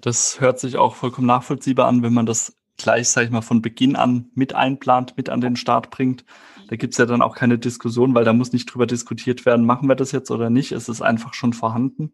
Das 0.00 0.40
hört 0.40 0.58
sich 0.60 0.78
auch 0.78 0.94
vollkommen 0.94 1.26
nachvollziehbar 1.26 1.88
an, 1.88 2.02
wenn 2.02 2.14
man 2.14 2.24
das 2.24 2.54
gleich, 2.82 3.08
sage 3.08 3.26
ich 3.26 3.32
mal, 3.32 3.40
von 3.40 3.62
Beginn 3.62 3.96
an 3.96 4.30
mit 4.34 4.54
einplant, 4.54 5.16
mit 5.16 5.28
an 5.28 5.40
den 5.40 5.56
Start 5.56 5.90
bringt. 5.90 6.24
Da 6.68 6.76
gibt's 6.76 6.98
ja 6.98 7.06
dann 7.06 7.22
auch 7.22 7.34
keine 7.34 7.58
Diskussion, 7.58 8.14
weil 8.14 8.24
da 8.24 8.32
muss 8.32 8.52
nicht 8.52 8.66
drüber 8.66 8.86
diskutiert 8.86 9.46
werden, 9.46 9.66
machen 9.66 9.88
wir 9.88 9.94
das 9.94 10.12
jetzt 10.12 10.30
oder 10.30 10.50
nicht. 10.50 10.72
Es 10.72 10.88
ist 10.88 11.02
einfach 11.02 11.34
schon 11.34 11.52
vorhanden. 11.52 12.12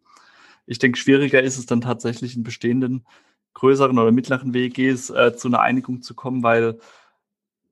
Ich 0.66 0.78
denke, 0.78 0.98
schwieriger 0.98 1.42
ist 1.42 1.58
es 1.58 1.66
dann 1.66 1.80
tatsächlich 1.80 2.36
in 2.36 2.42
bestehenden 2.42 3.06
größeren 3.54 3.98
oder 3.98 4.12
mittleren 4.12 4.54
WGs 4.54 5.10
äh, 5.10 5.34
zu 5.36 5.48
einer 5.48 5.60
Einigung 5.60 6.02
zu 6.02 6.14
kommen, 6.14 6.42
weil 6.42 6.78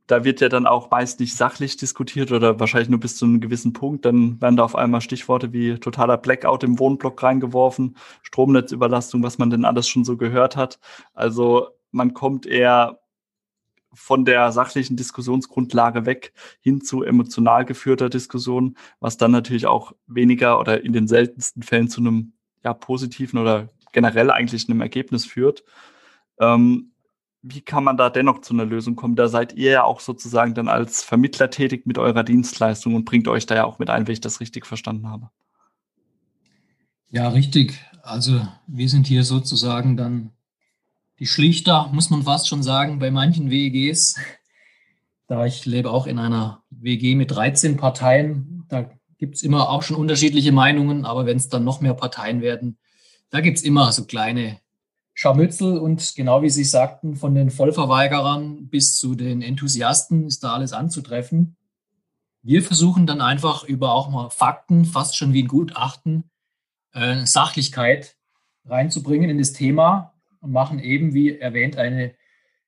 da 0.07 0.25
wird 0.25 0.41
ja 0.41 0.49
dann 0.49 0.67
auch 0.67 0.91
meist 0.91 1.19
nicht 1.21 1.37
sachlich 1.37 1.77
diskutiert 1.77 2.31
oder 2.31 2.61
wahrscheinlich 2.61 2.89
nur 2.89 3.01
bis 3.01 3.17
zu 3.17 3.25
einem 3.25 3.41
gewissen 3.41 3.73
Punkt. 3.73 4.05
Dann 4.05 4.41
werden 4.41 4.57
da 4.57 4.65
auf 4.65 4.77
einmal 4.77 5.01
Stichworte 5.01 5.53
wie 5.53 5.79
totaler 5.79 6.17
Blackout 6.17 6.63
im 6.63 6.79
Wohnblock 6.79 7.23
reingeworfen, 7.23 7.97
Stromnetzüberlastung, 8.23 9.23
was 9.23 9.39
man 9.39 9.51
denn 9.51 9.65
alles 9.65 9.89
schon 9.89 10.05
so 10.05 10.17
gehört 10.17 10.57
hat. 10.57 10.79
Also 11.15 11.69
man 11.91 12.15
kommt 12.15 12.47
eher 12.47 13.01
von 13.93 14.25
der 14.25 14.53
sachlichen 14.53 14.97
Diskussionsgrundlage 14.97 16.05
weg 16.05 16.33
hin 16.61 16.83
zu 16.83 17.03
emotional 17.03 17.65
geführter 17.65 18.11
Diskussion, 18.11 18.77
was 19.01 19.17
dann 19.17 19.31
natürlich 19.31 19.67
auch 19.67 19.93
weniger 20.07 20.61
oder 20.61 20.85
in 20.85 20.93
den 20.93 21.09
seltensten 21.09 21.63
Fällen 21.63 21.89
zu 21.89 22.01
einem 22.01 22.35
ja, 22.63 22.75
positiven 22.75 23.39
oder 23.39 23.71
generell 23.93 24.31
eigentlich 24.31 24.69
einem 24.69 24.83
Ergebnis 24.83 25.25
führt. 25.25 25.65
Ähm, 26.39 26.93
wie 27.41 27.61
kann 27.63 27.85
man 27.85 27.97
da 27.97 28.11
dennoch 28.11 28.41
zu 28.41 28.53
einer 28.53 28.65
Lösung 28.65 28.97
kommen? 28.97 29.17
Da 29.17 29.29
seid 29.29 29.55
ihr 29.55 29.71
ja 29.71 29.85
auch 29.85 30.01
sozusagen 30.01 30.55
dann 30.55 30.69
als 30.69 31.03
Vermittler 31.03 31.49
tätig 31.49 31.87
mit 31.87 31.97
eurer 31.97 32.25
Dienstleistung 32.25 32.95
und 32.95 33.05
bringt 33.05 33.29
euch 33.29 33.47
da 33.47 33.55
ja 33.55 33.65
auch 33.65 33.79
mit 33.79 33.89
ein, 33.89 34.07
wenn 34.07 34.13
ich 34.13 34.21
das 34.21 34.41
richtig 34.41 34.67
verstanden 34.67 35.09
habe. 35.09 35.31
Ja, 37.09 37.29
richtig. 37.29 37.81
Also 38.03 38.47
wir 38.67 38.89
sind 38.89 39.07
hier 39.07 39.23
sozusagen 39.23 39.97
dann 39.97 40.33
die 41.19 41.27
Schlichter, 41.27 41.89
muss 41.93 42.11
man 42.11 42.25
fast 42.25 42.49
schon 42.49 42.63
sagen, 42.63 42.99
bei 42.99 43.11
manchen 43.11 43.51
WEGs. 43.51 44.17
Da 45.29 45.47
ich 45.47 45.67
lebe 45.67 45.91
auch 45.91 46.07
in 46.07 46.19
einer 46.19 46.63
WG 46.71 47.15
mit 47.15 47.33
13 47.33 47.77
Parteien, 47.77 48.65
da 48.69 48.89
gibt 49.19 49.37
es 49.37 49.43
immer 49.43 49.71
auch 49.71 49.83
schon 49.83 49.97
unterschiedliche 49.97 50.53
Meinungen, 50.53 51.05
aber 51.05 51.27
wenn 51.27 51.37
es 51.37 51.49
dann 51.49 51.65
noch 51.65 51.81
mehr 51.81 51.95
Parteien 51.95 52.43
werden, 52.43 52.79
da 53.31 53.41
gibt 53.41 53.59
es 53.59 53.65
immer 53.65 53.91
so 53.93 54.05
kleine 54.05 54.61
Scharmützel 55.15 55.79
und 55.79 56.15
genau 56.15 56.43
wie 56.43 56.51
Sie 56.51 56.65
sagten, 56.65 57.17
von 57.17 57.35
den 57.35 57.51
Vollverweigerern 57.51 58.69
bis 58.69 58.97
zu 58.97 59.15
den 59.15 59.41
Enthusiasten 59.41 60.27
ist 60.27 60.45
da 60.45 60.53
alles 60.53 60.73
anzutreffen. 60.73 61.57
Wir 62.43 62.63
versuchen 62.63 63.07
dann 63.07 63.23
einfach 63.23 63.65
über 63.65 63.93
auch 63.93 64.11
mal 64.11 64.29
Fakten, 64.31 64.85
fast 64.85 65.17
schon 65.17 65.33
wie 65.33 65.43
ein 65.43 65.49
Gutachten, 65.49 66.31
äh, 66.93 67.25
Sachlichkeit 67.25 68.17
reinzubringen 68.67 69.31
in 69.31 69.39
das 69.39 69.53
Thema 69.53 70.13
und 70.47 70.53
machen 70.53 70.79
eben, 70.79 71.13
wie 71.13 71.37
erwähnt, 71.37 71.77
eine 71.77 72.15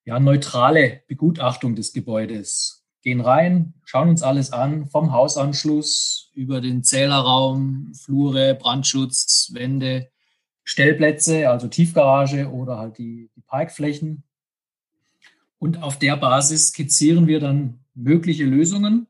ja, 0.05 0.19
neutrale 0.19 1.03
Begutachtung 1.07 1.77
des 1.77 1.93
Gebäudes. 1.93 2.85
Gehen 3.03 3.21
rein, 3.21 3.75
schauen 3.85 4.09
uns 4.09 4.23
alles 4.23 4.53
an, 4.53 4.87
vom 4.87 5.13
Hausanschluss 5.13 6.33
über 6.35 6.61
den 6.61 6.83
Zählerraum, 6.83 7.93
Flure, 7.95 8.57
Brandschutz, 8.57 9.51
Wände, 9.55 10.09
Stellplätze, 10.65 11.49
also 11.49 11.69
Tiefgarage 11.69 12.51
oder 12.51 12.79
halt 12.79 12.99
die, 12.99 13.31
die 13.37 13.43
Parkflächen, 13.43 14.25
Und 15.59 15.83
auf 15.83 15.99
der 15.99 16.17
Basis 16.17 16.69
skizzieren 16.69 17.27
wir 17.29 17.39
dann 17.39 17.85
mögliche 17.95 18.45
Lösungen 18.45 19.07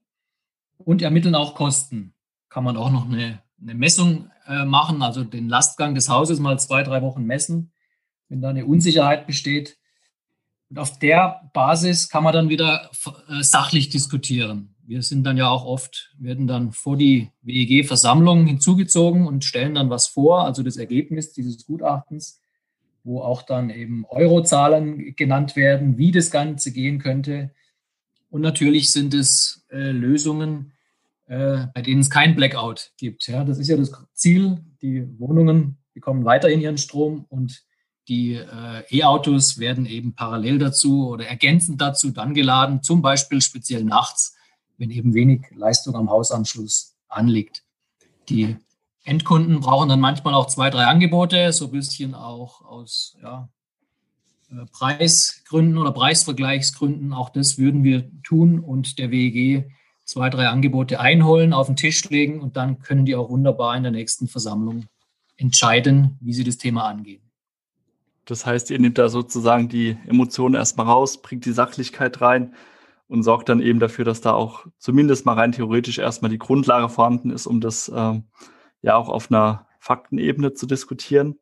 und 0.76 1.00
ermitteln 1.00 1.34
auch 1.34 1.54
Kosten. 1.54 2.14
Kann 2.50 2.64
man 2.64 2.76
auch 2.76 2.90
noch 2.90 3.06
eine, 3.06 3.42
eine 3.60 3.74
Messung 3.74 4.30
äh, 4.46 4.64
machen, 4.64 5.02
also 5.02 5.24
den 5.24 5.48
Lastgang 5.48 5.94
des 5.94 6.08
Hauses 6.08 6.38
mal 6.38 6.58
zwei, 6.58 6.82
drei 6.82 7.02
Wochen 7.02 7.24
messen, 7.24 7.72
wenn 8.28 8.40
da 8.40 8.50
eine 8.50 8.66
Unsicherheit 8.66 9.26
besteht. 9.26 9.78
Und 10.70 10.78
auf 10.78 10.98
der 10.98 11.50
Basis 11.54 12.08
kann 12.08 12.24
man 12.24 12.34
dann 12.34 12.48
wieder 12.48 12.90
äh, 13.28 13.42
sachlich 13.42 13.88
diskutieren. 13.88 14.74
Wir 14.86 15.02
sind 15.02 15.24
dann 15.24 15.36
ja 15.36 15.48
auch 15.48 15.64
oft, 15.64 16.14
werden 16.18 16.46
dann 16.46 16.72
vor 16.72 16.96
die 16.96 17.30
WEG-Versammlung 17.42 18.46
hinzugezogen 18.46 19.26
und 19.26 19.44
stellen 19.44 19.74
dann 19.74 19.90
was 19.90 20.06
vor, 20.06 20.44
also 20.44 20.62
das 20.62 20.76
Ergebnis 20.76 21.32
dieses 21.32 21.66
Gutachtens, 21.66 22.40
wo 23.04 23.20
auch 23.20 23.42
dann 23.42 23.70
eben 23.70 24.04
Eurozahlen 24.08 25.14
genannt 25.16 25.56
werden, 25.56 25.98
wie 25.98 26.10
das 26.10 26.30
Ganze 26.30 26.72
gehen 26.72 26.98
könnte. 26.98 27.50
Und 28.30 28.42
natürlich 28.42 28.92
sind 28.92 29.14
es 29.14 29.66
äh, 29.70 29.90
Lösungen, 29.90 30.72
äh, 31.26 31.66
bei 31.74 31.82
denen 31.82 32.00
es 32.00 32.10
kein 32.10 32.34
Blackout 32.34 32.92
gibt. 32.98 33.26
Ja, 33.28 33.44
das 33.44 33.58
ist 33.58 33.68
ja 33.68 33.76
das 33.76 33.92
Ziel. 34.14 34.58
Die 34.82 35.06
Wohnungen 35.18 35.78
bekommen 35.94 36.24
weiterhin 36.24 36.60
ihren 36.60 36.78
Strom 36.78 37.24
und 37.28 37.62
die 38.08 38.34
äh, 38.34 38.82
E-Autos 38.90 39.58
werden 39.58 39.86
eben 39.86 40.14
parallel 40.14 40.58
dazu 40.58 41.08
oder 41.08 41.26
ergänzend 41.26 41.80
dazu 41.80 42.10
dann 42.10 42.34
geladen, 42.34 42.82
zum 42.82 43.02
Beispiel 43.02 43.42
speziell 43.42 43.84
nachts, 43.84 44.36
wenn 44.78 44.90
eben 44.90 45.14
wenig 45.14 45.42
Leistung 45.54 45.94
am 45.94 46.10
Hausanschluss 46.10 46.96
anliegt. 47.08 47.62
Die 48.28 48.56
Endkunden 49.04 49.60
brauchen 49.60 49.88
dann 49.88 50.00
manchmal 50.00 50.34
auch 50.34 50.46
zwei, 50.46 50.70
drei 50.70 50.84
Angebote, 50.84 51.52
so 51.52 51.66
ein 51.66 51.70
bisschen 51.70 52.14
auch 52.14 52.62
aus 52.64 53.16
ja, 53.22 53.48
äh, 54.50 54.64
Preisgründen 54.72 55.78
oder 55.78 55.92
Preisvergleichsgründen. 55.92 57.12
Auch 57.12 57.30
das 57.30 57.58
würden 57.58 57.84
wir 57.84 58.10
tun 58.22 58.60
und 58.60 58.98
der 58.98 59.10
WEG 59.10 59.70
zwei, 60.04 60.30
drei 60.30 60.48
Angebote 60.48 61.00
einholen, 61.00 61.52
auf 61.52 61.66
den 61.66 61.76
Tisch 61.76 62.08
legen 62.08 62.40
und 62.40 62.56
dann 62.56 62.80
können 62.80 63.04
die 63.04 63.14
auch 63.14 63.28
wunderbar 63.28 63.76
in 63.76 63.82
der 63.82 63.92
nächsten 63.92 64.26
Versammlung 64.26 64.86
entscheiden, 65.36 66.16
wie 66.20 66.32
sie 66.32 66.44
das 66.44 66.56
Thema 66.56 66.88
angehen. 66.88 67.27
Das 68.28 68.44
heißt, 68.44 68.70
ihr 68.70 68.78
nehmt 68.78 68.98
da 68.98 69.08
sozusagen 69.08 69.70
die 69.70 69.96
Emotionen 70.06 70.54
erstmal 70.54 70.84
raus, 70.84 71.22
bringt 71.22 71.46
die 71.46 71.52
Sachlichkeit 71.52 72.20
rein 72.20 72.54
und 73.06 73.22
sorgt 73.22 73.48
dann 73.48 73.62
eben 73.62 73.80
dafür, 73.80 74.04
dass 74.04 74.20
da 74.20 74.34
auch 74.34 74.66
zumindest 74.76 75.24
mal 75.24 75.32
rein 75.32 75.52
theoretisch 75.52 75.98
erstmal 75.98 76.30
die 76.30 76.38
Grundlage 76.38 76.90
vorhanden 76.90 77.30
ist, 77.30 77.46
um 77.46 77.62
das 77.62 77.90
ähm, 77.94 78.24
ja 78.82 78.96
auch 78.96 79.08
auf 79.08 79.30
einer 79.30 79.66
Faktenebene 79.80 80.52
zu 80.52 80.66
diskutieren. 80.66 81.38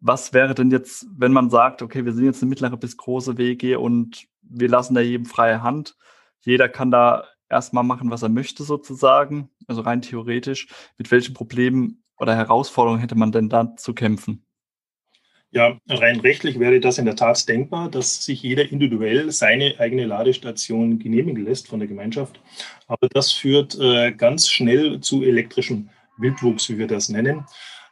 Was 0.00 0.34
wäre 0.34 0.54
denn 0.54 0.70
jetzt, 0.70 1.06
wenn 1.16 1.32
man 1.32 1.48
sagt, 1.48 1.80
okay, 1.80 2.04
wir 2.04 2.12
sind 2.12 2.26
jetzt 2.26 2.42
eine 2.42 2.50
mittlere 2.50 2.76
bis 2.76 2.98
große 2.98 3.38
WG 3.38 3.76
und 3.76 4.26
wir 4.42 4.68
lassen 4.68 4.94
da 4.94 5.00
jedem 5.00 5.24
freie 5.24 5.62
Hand. 5.62 5.96
Jeder 6.40 6.68
kann 6.68 6.90
da 6.90 7.24
erstmal 7.48 7.84
machen, 7.84 8.10
was 8.10 8.22
er 8.22 8.28
möchte 8.28 8.64
sozusagen, 8.64 9.48
also 9.66 9.80
rein 9.80 10.02
theoretisch. 10.02 10.68
Mit 10.98 11.10
welchen 11.10 11.32
Problemen 11.32 12.02
oder 12.18 12.36
Herausforderungen 12.36 13.00
hätte 13.00 13.14
man 13.14 13.32
denn 13.32 13.48
da 13.48 13.74
zu 13.76 13.94
kämpfen? 13.94 14.44
Ja, 15.54 15.78
rein 15.86 16.20
rechtlich 16.20 16.58
wäre 16.58 16.80
das 16.80 16.96
in 16.96 17.04
der 17.04 17.14
Tat 17.14 17.46
denkbar, 17.46 17.90
dass 17.90 18.24
sich 18.24 18.42
jeder 18.42 18.72
individuell 18.72 19.30
seine 19.32 19.78
eigene 19.78 20.06
Ladestation 20.06 20.98
genehmigen 20.98 21.44
lässt 21.44 21.68
von 21.68 21.78
der 21.78 21.88
Gemeinschaft. 21.88 22.40
Aber 22.86 23.06
das 23.08 23.32
führt 23.32 23.78
äh, 23.78 24.12
ganz 24.12 24.48
schnell 24.48 25.00
zu 25.00 25.22
elektrischem 25.22 25.90
Wildwuchs, 26.16 26.70
wie 26.70 26.78
wir 26.78 26.86
das 26.86 27.10
nennen. 27.10 27.44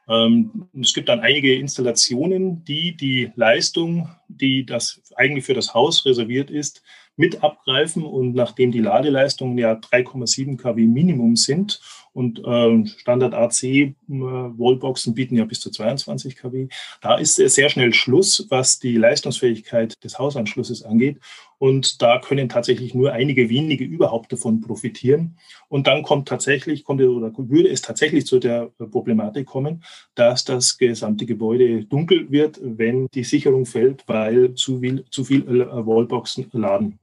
Ähm, 0.09 0.69
es 0.81 0.95
gibt 0.95 1.11
dann 1.11 1.21
einige 1.21 1.55
Installationen, 1.55 2.65
die 2.65 2.97
die 2.97 3.31
Leistung, 3.37 4.09
die 4.29 4.65
das 4.65 5.03
eigentlich 5.17 5.45
für 5.45 5.55
das 5.55 5.75
Haus 5.75 6.07
reserviert 6.07 6.51
ist, 6.51 6.83
mit 7.17 7.45
abgreifen. 7.45 8.05
Und 8.05 8.35
nachdem 8.35 8.73
die 8.73 8.81
Ladeleistungen 8.81 9.59
ja 9.59 9.75
3,7 9.75 10.57
kW 10.57 10.87
Minimum 10.87 11.37
sind 11.37 11.81
und 12.13 12.43
äh, 12.45 12.87
Standard 12.99 13.35
AC 13.35 13.63
äh, 13.63 13.95
Wallboxen 14.09 15.15
bieten 15.15 15.37
ja 15.37 15.45
bis 15.45 15.61
zu 15.61 15.71
22 15.71 16.37
kW. 16.37 16.69
Da 17.01 17.17
ist 17.17 17.37
sehr 17.37 17.69
schnell 17.69 17.93
Schluss, 17.93 18.47
was 18.51 18.79
die 18.79 18.97
Leistungsfähigkeit 18.97 20.03
des 20.03 20.19
Hausanschlusses 20.19 20.83
angeht. 20.83 21.19
Und 21.59 22.01
da 22.01 22.19
können 22.19 22.49
tatsächlich 22.49 22.95
nur 22.95 23.13
einige 23.13 23.51
wenige 23.51 23.85
überhaupt 23.85 24.33
davon 24.33 24.63
profitieren. 24.63 25.37
Und 25.69 25.87
dann 25.87 26.03
kommt 26.03 26.27
tatsächlich, 26.27 26.85
kommt 26.85 27.03
oder 27.03 27.33
würde 27.37 27.69
es 27.69 27.83
tatsächlich 27.83 28.27
zu 28.27 28.39
der 28.39 28.71
Problematik 28.79 29.47
kommen, 29.47 29.85
dass 30.15 30.45
das 30.45 30.79
gesamte 30.79 31.27
Gebäude 31.27 31.85
dunkel 31.85 32.31
wird, 32.31 32.59
wenn 32.63 33.09
die 33.09 33.25
Sicherung 33.25 33.67
fällt, 33.67 34.05
weil 34.09 34.55
zu 34.55 34.81
viel, 34.81 35.05
zu 35.11 35.25
viel 35.25 35.43
äh, 35.49 35.87
Wallboxen 35.87 36.49
laden. 36.53 36.99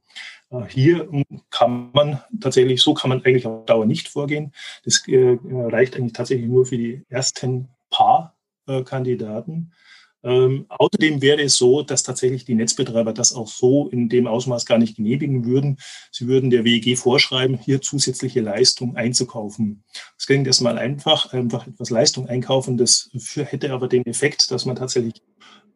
Äh, 0.50 0.64
hier 0.68 1.08
kann 1.50 1.90
man 1.92 2.20
tatsächlich, 2.40 2.82
so 2.82 2.94
kann 2.94 3.10
man 3.10 3.24
eigentlich 3.24 3.46
auf 3.46 3.66
Dauer 3.66 3.86
nicht 3.86 4.08
vorgehen. 4.08 4.52
Das 4.84 5.02
äh, 5.06 5.38
reicht 5.44 5.96
eigentlich 5.96 6.12
tatsächlich 6.12 6.48
nur 6.48 6.66
für 6.66 6.78
die 6.78 7.04
ersten 7.08 7.68
paar 7.90 8.36
äh, 8.66 8.82
Kandidaten. 8.82 9.72
Ähm, 10.24 10.66
außerdem 10.68 11.22
wäre 11.22 11.42
es 11.42 11.56
so, 11.56 11.82
dass 11.82 12.02
tatsächlich 12.02 12.44
die 12.44 12.56
Netzbetreiber 12.56 13.12
das 13.12 13.32
auch 13.32 13.46
so 13.46 13.88
in 13.88 14.08
dem 14.08 14.26
Ausmaß 14.26 14.66
gar 14.66 14.78
nicht 14.78 14.96
genehmigen 14.96 15.44
würden. 15.44 15.78
Sie 16.10 16.26
würden 16.26 16.50
der 16.50 16.64
WEG 16.64 16.98
vorschreiben, 16.98 17.56
hier 17.56 17.80
zusätzliche 17.80 18.40
Leistung 18.40 18.96
einzukaufen. 18.96 19.84
Das 20.16 20.26
klingt 20.26 20.46
erstmal 20.48 20.76
einfach, 20.76 21.32
einfach 21.32 21.68
etwas 21.68 21.90
Leistung 21.90 22.28
einkaufen. 22.28 22.76
Das 22.76 23.10
hätte 23.36 23.72
aber 23.72 23.86
den 23.86 24.04
Effekt, 24.06 24.50
dass 24.50 24.66
man 24.66 24.74
tatsächlich 24.74 25.22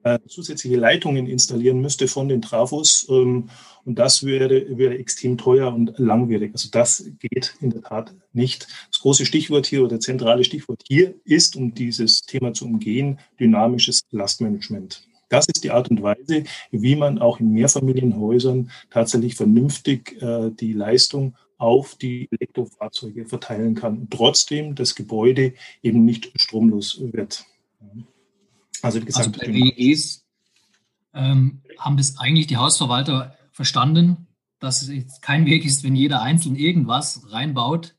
äh, 0.05 0.19
zusätzliche 0.27 0.77
Leitungen 0.77 1.27
installieren 1.27 1.81
müsste 1.81 2.09
von 2.09 2.29
den 2.29 2.43
Trafos. 2.43 3.07
Ähm, 3.09 3.49
und 3.85 3.99
das 3.99 4.25
wäre, 4.25 4.79
wäre 4.79 4.97
extrem 4.99 5.39
teuer 5.39 5.73
und 5.73 5.95
langwierig. 5.99 6.53
Also 6.55 6.69
das 6.71 7.05
geht 7.19 7.55
in 7.61 7.71
der 7.71 7.83
Tat 7.83 8.15
nicht. 8.33 8.69
Das 8.91 9.01
große 9.01 9.27
Stichwort 9.27 9.67
hier 9.67 9.85
oder 9.85 10.01
zentrale 10.01 10.45
Stichwort 10.45 10.83
hier 10.87 11.15
ist, 11.25 11.57
um 11.57 11.75
dieses 11.75 12.23
Thema 12.23 12.53
zu 12.53 12.67
umgehen, 12.67 13.19
dynamisches 13.41 14.03
Lastmanagement. 14.11 15.07
Das 15.29 15.47
ist 15.47 15.65
die 15.65 15.71
Art 15.71 15.91
und 15.91 16.03
Weise, 16.03 16.45
wie 16.71 16.95
man 16.95 17.19
auch 17.19 17.41
in 17.41 17.53
Mehrfamilienhäusern 17.53 18.71
tatsächlich 18.91 19.35
vernünftig 19.35 20.21
äh, 20.21 20.51
die 20.51 20.75
Leistung 20.75 21.35
auf 21.57 21.95
die 21.95 22.29
Elektrofahrzeuge 22.33 23.25
verteilen 23.25 23.75
kann, 23.75 24.09
trotzdem 24.11 24.75
das 24.75 24.95
Gebäude 24.95 25.55
eben 25.83 26.05
nicht 26.05 26.33
stromlos 26.35 27.01
wird. 27.13 27.47
Also, 28.83 29.01
die 29.01 29.15
also 29.15 29.31
bei 29.31 29.47
WEGs 29.47 30.27
ähm, 31.15 31.63
haben 31.79 31.97
das 31.97 32.19
eigentlich 32.19 32.49
die 32.49 32.57
Hausverwalter 32.57 33.37
verstanden, 33.53 34.29
dass 34.59 34.83
es 34.83 34.89
jetzt 34.89 35.23
kein 35.23 35.47
Weg 35.47 35.65
ist, 35.65 35.85
wenn 35.85 35.97
jeder 35.97 36.23
einzeln 36.23 36.57
irgendwas 36.57 37.23
reinbaut. 37.31 37.95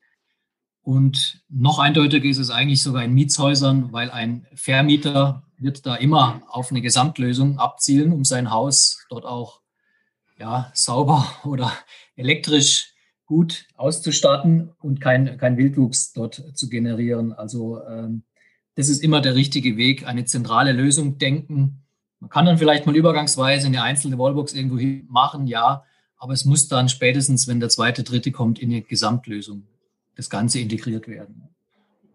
Und 0.81 1.41
noch 1.49 1.79
eindeutiger 1.79 2.27
ist 2.27 2.37
es 2.37 2.49
eigentlich 2.49 2.83
sogar 2.83 3.03
in 3.03 3.13
Mietshäusern, 3.13 3.93
weil 3.93 4.11
ein 4.11 4.45
Vermieter 4.53 5.43
wird 5.57 5.85
da 5.85 5.95
immer 5.95 6.41
auf 6.47 6.71
eine 6.71 6.81
Gesamtlösung 6.81 7.57
abzielen, 7.59 8.11
um 8.11 8.25
sein 8.25 8.51
Haus 8.51 9.05
dort 9.09 9.25
auch 9.25 9.61
ja, 10.37 10.71
sauber 10.73 11.25
oder 11.45 11.71
elektrisch 12.15 12.93
gut 13.25 13.65
auszustatten 13.75 14.73
und 14.79 14.99
kein, 14.99 15.37
kein 15.37 15.57
Wildwuchs 15.57 16.11
dort 16.11 16.43
zu 16.53 16.67
generieren. 16.69 17.31
Also 17.31 17.81
ähm, 17.85 18.23
das 18.75 18.89
ist 18.89 19.03
immer 19.03 19.21
der 19.21 19.35
richtige 19.35 19.77
Weg, 19.77 20.07
eine 20.07 20.25
zentrale 20.25 20.71
Lösung 20.71 21.17
denken. 21.17 21.83
Man 22.19 22.29
kann 22.29 22.45
dann 22.45 22.57
vielleicht 22.57 22.85
mal 22.85 22.95
übergangsweise 22.95 23.67
eine 23.67 23.83
einzelne 23.83 24.17
Wallbox 24.17 24.53
irgendwo 24.53 24.79
machen, 25.11 25.47
ja, 25.47 25.83
aber 26.17 26.33
es 26.33 26.45
muss 26.45 26.67
dann 26.67 26.87
spätestens, 26.89 27.47
wenn 27.47 27.59
der 27.59 27.69
zweite, 27.69 28.03
dritte 28.03 28.31
kommt, 28.31 28.59
in 28.59 28.71
eine 28.71 28.81
Gesamtlösung 28.81 29.67
das 30.15 30.29
Ganze 30.29 30.59
integriert 30.59 31.07
werden. 31.07 31.49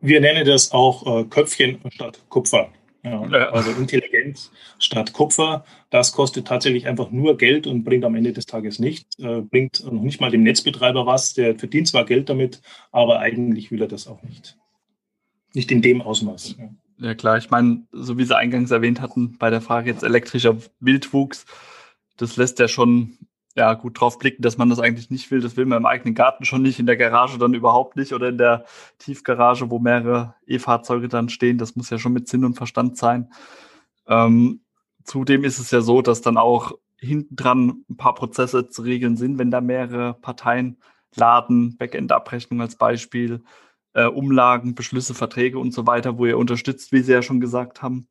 Wir 0.01 0.21
nennen 0.21 0.47
das 0.47 0.73
auch 0.73 1.07
äh, 1.07 1.25
Köpfchen 1.25 1.79
statt 1.91 2.21
Kupfer. 2.29 2.71
Ja, 3.05 3.21
also 3.51 3.71
Intelligenz 3.73 4.51
statt 4.79 5.13
Kupfer. 5.13 5.65
Das 5.91 6.13
kostet 6.13 6.47
tatsächlich 6.47 6.87
einfach 6.87 7.11
nur 7.11 7.37
Geld 7.37 7.67
und 7.67 7.85
bringt 7.85 8.05
am 8.05 8.15
Ende 8.15 8.33
des 8.33 8.47
Tages 8.47 8.79
nichts. 8.79 9.19
Äh, 9.19 9.43
bringt 9.43 9.85
noch 9.85 10.03
nicht 10.03 10.21
mal 10.21 10.31
dem 10.31 10.43
Netzbetreiber 10.43 11.07
was. 11.07 11.35
Der 11.35 11.59
verdient 11.59 11.89
zwar 11.89 12.05
Geld 12.05 12.29
damit, 12.29 12.61
aber 12.91 13.21
eigentlich 13.21 13.71
will 13.71 13.83
er 13.83 13.89
das 13.89 14.09
auch 14.09 14.23
nicht. 14.23 14.57
Nicht 15.55 15.71
in 15.71 15.83
dem 15.83 16.03
Ausmaß. 16.03 16.57
Ja, 16.99 17.15
klar. 17.15 17.39
Ich 17.39 17.51
meine, 17.51 17.87
so 17.93 18.19
wie 18.19 18.25
Sie 18.25 18.37
eingangs 18.37 18.71
erwähnt 18.71 19.01
hatten, 19.01 19.39
bei 19.39 19.51
der 19.51 19.61
Frage 19.61 19.91
jetzt 19.91 20.03
elektrischer 20.03 20.57
Wildwuchs, 20.81 21.47
das 22.17 22.37
lässt 22.37 22.59
ja 22.59 22.69
schon 22.69 23.19
ja, 23.59 23.75
gut 23.75 24.01
drauf 24.01 24.19
blicken, 24.19 24.43
dass 24.43 24.57
man 24.57 24.71
das 24.71 24.79
eigentlich 24.79 25.11
nicht 25.11 25.31
will. 25.31 25.41
Das 25.41 25.57
will 25.57 25.67
man 25.67 25.79
im 25.79 25.87
eigenen 25.87 26.15
Garten 26.15 26.45
schon 26.45 26.63
nicht, 26.63 26.79
in 26.79 26.87
der 26.87 26.97
Garage 26.97 27.39
dann 27.39 27.55
überhaupt 27.55 27.97
nicht 27.97 28.13
oder 28.13 28.29
in 28.29 28.39
der 28.39 28.65
Tiefgarage, 28.99 29.69
wo 29.71 29.81
mehrere 29.81 30.35
E-Fahrzeuge 30.47 31.09
dann 31.09 31.29
stehen. 31.29 31.59
Das 31.59 31.75
muss 31.75 31.91
ja 31.91 31.99
schon 31.99 32.13
mit 32.13 32.29
Sinn 32.29 32.45
und 32.45 32.55
Verstand 32.55 32.97
sein. 32.97 33.33
Ähm, 34.07 34.61
zudem 35.03 35.43
ist 35.43 35.59
es 35.59 35.73
ja 35.73 35.81
so, 35.81 36.03
dass 36.03 36.21
dann 36.21 36.37
auch 36.37 36.73
hinten 36.97 37.35
dran 37.35 37.85
ein 37.91 37.97
paar 37.97 38.15
Prozesse 38.15 38.69
zu 38.69 38.83
regeln 38.83 39.17
sind, 39.17 39.39
wenn 39.39 39.51
da 39.51 39.61
mehrere 39.61 40.15
Parteien 40.15 40.79
laden, 41.17 41.77
Backend-Abrechnung 41.79 42.61
als 42.61 42.77
Beispiel, 42.77 43.43
äh, 43.99 44.07
Umlagen, 44.07 44.75
Beschlüsse, 44.75 45.15
Verträge 45.15 45.59
und 45.59 45.73
so 45.73 45.87
weiter, 45.87 46.19
wo 46.19 46.27
ihr 46.27 46.39
unterstützt, 46.39 46.93
wie 46.93 47.01
Sie 47.01 47.13
ja 47.13 47.23
schon 47.23 47.41
gesagt 47.41 47.83
haben. 47.83 48.09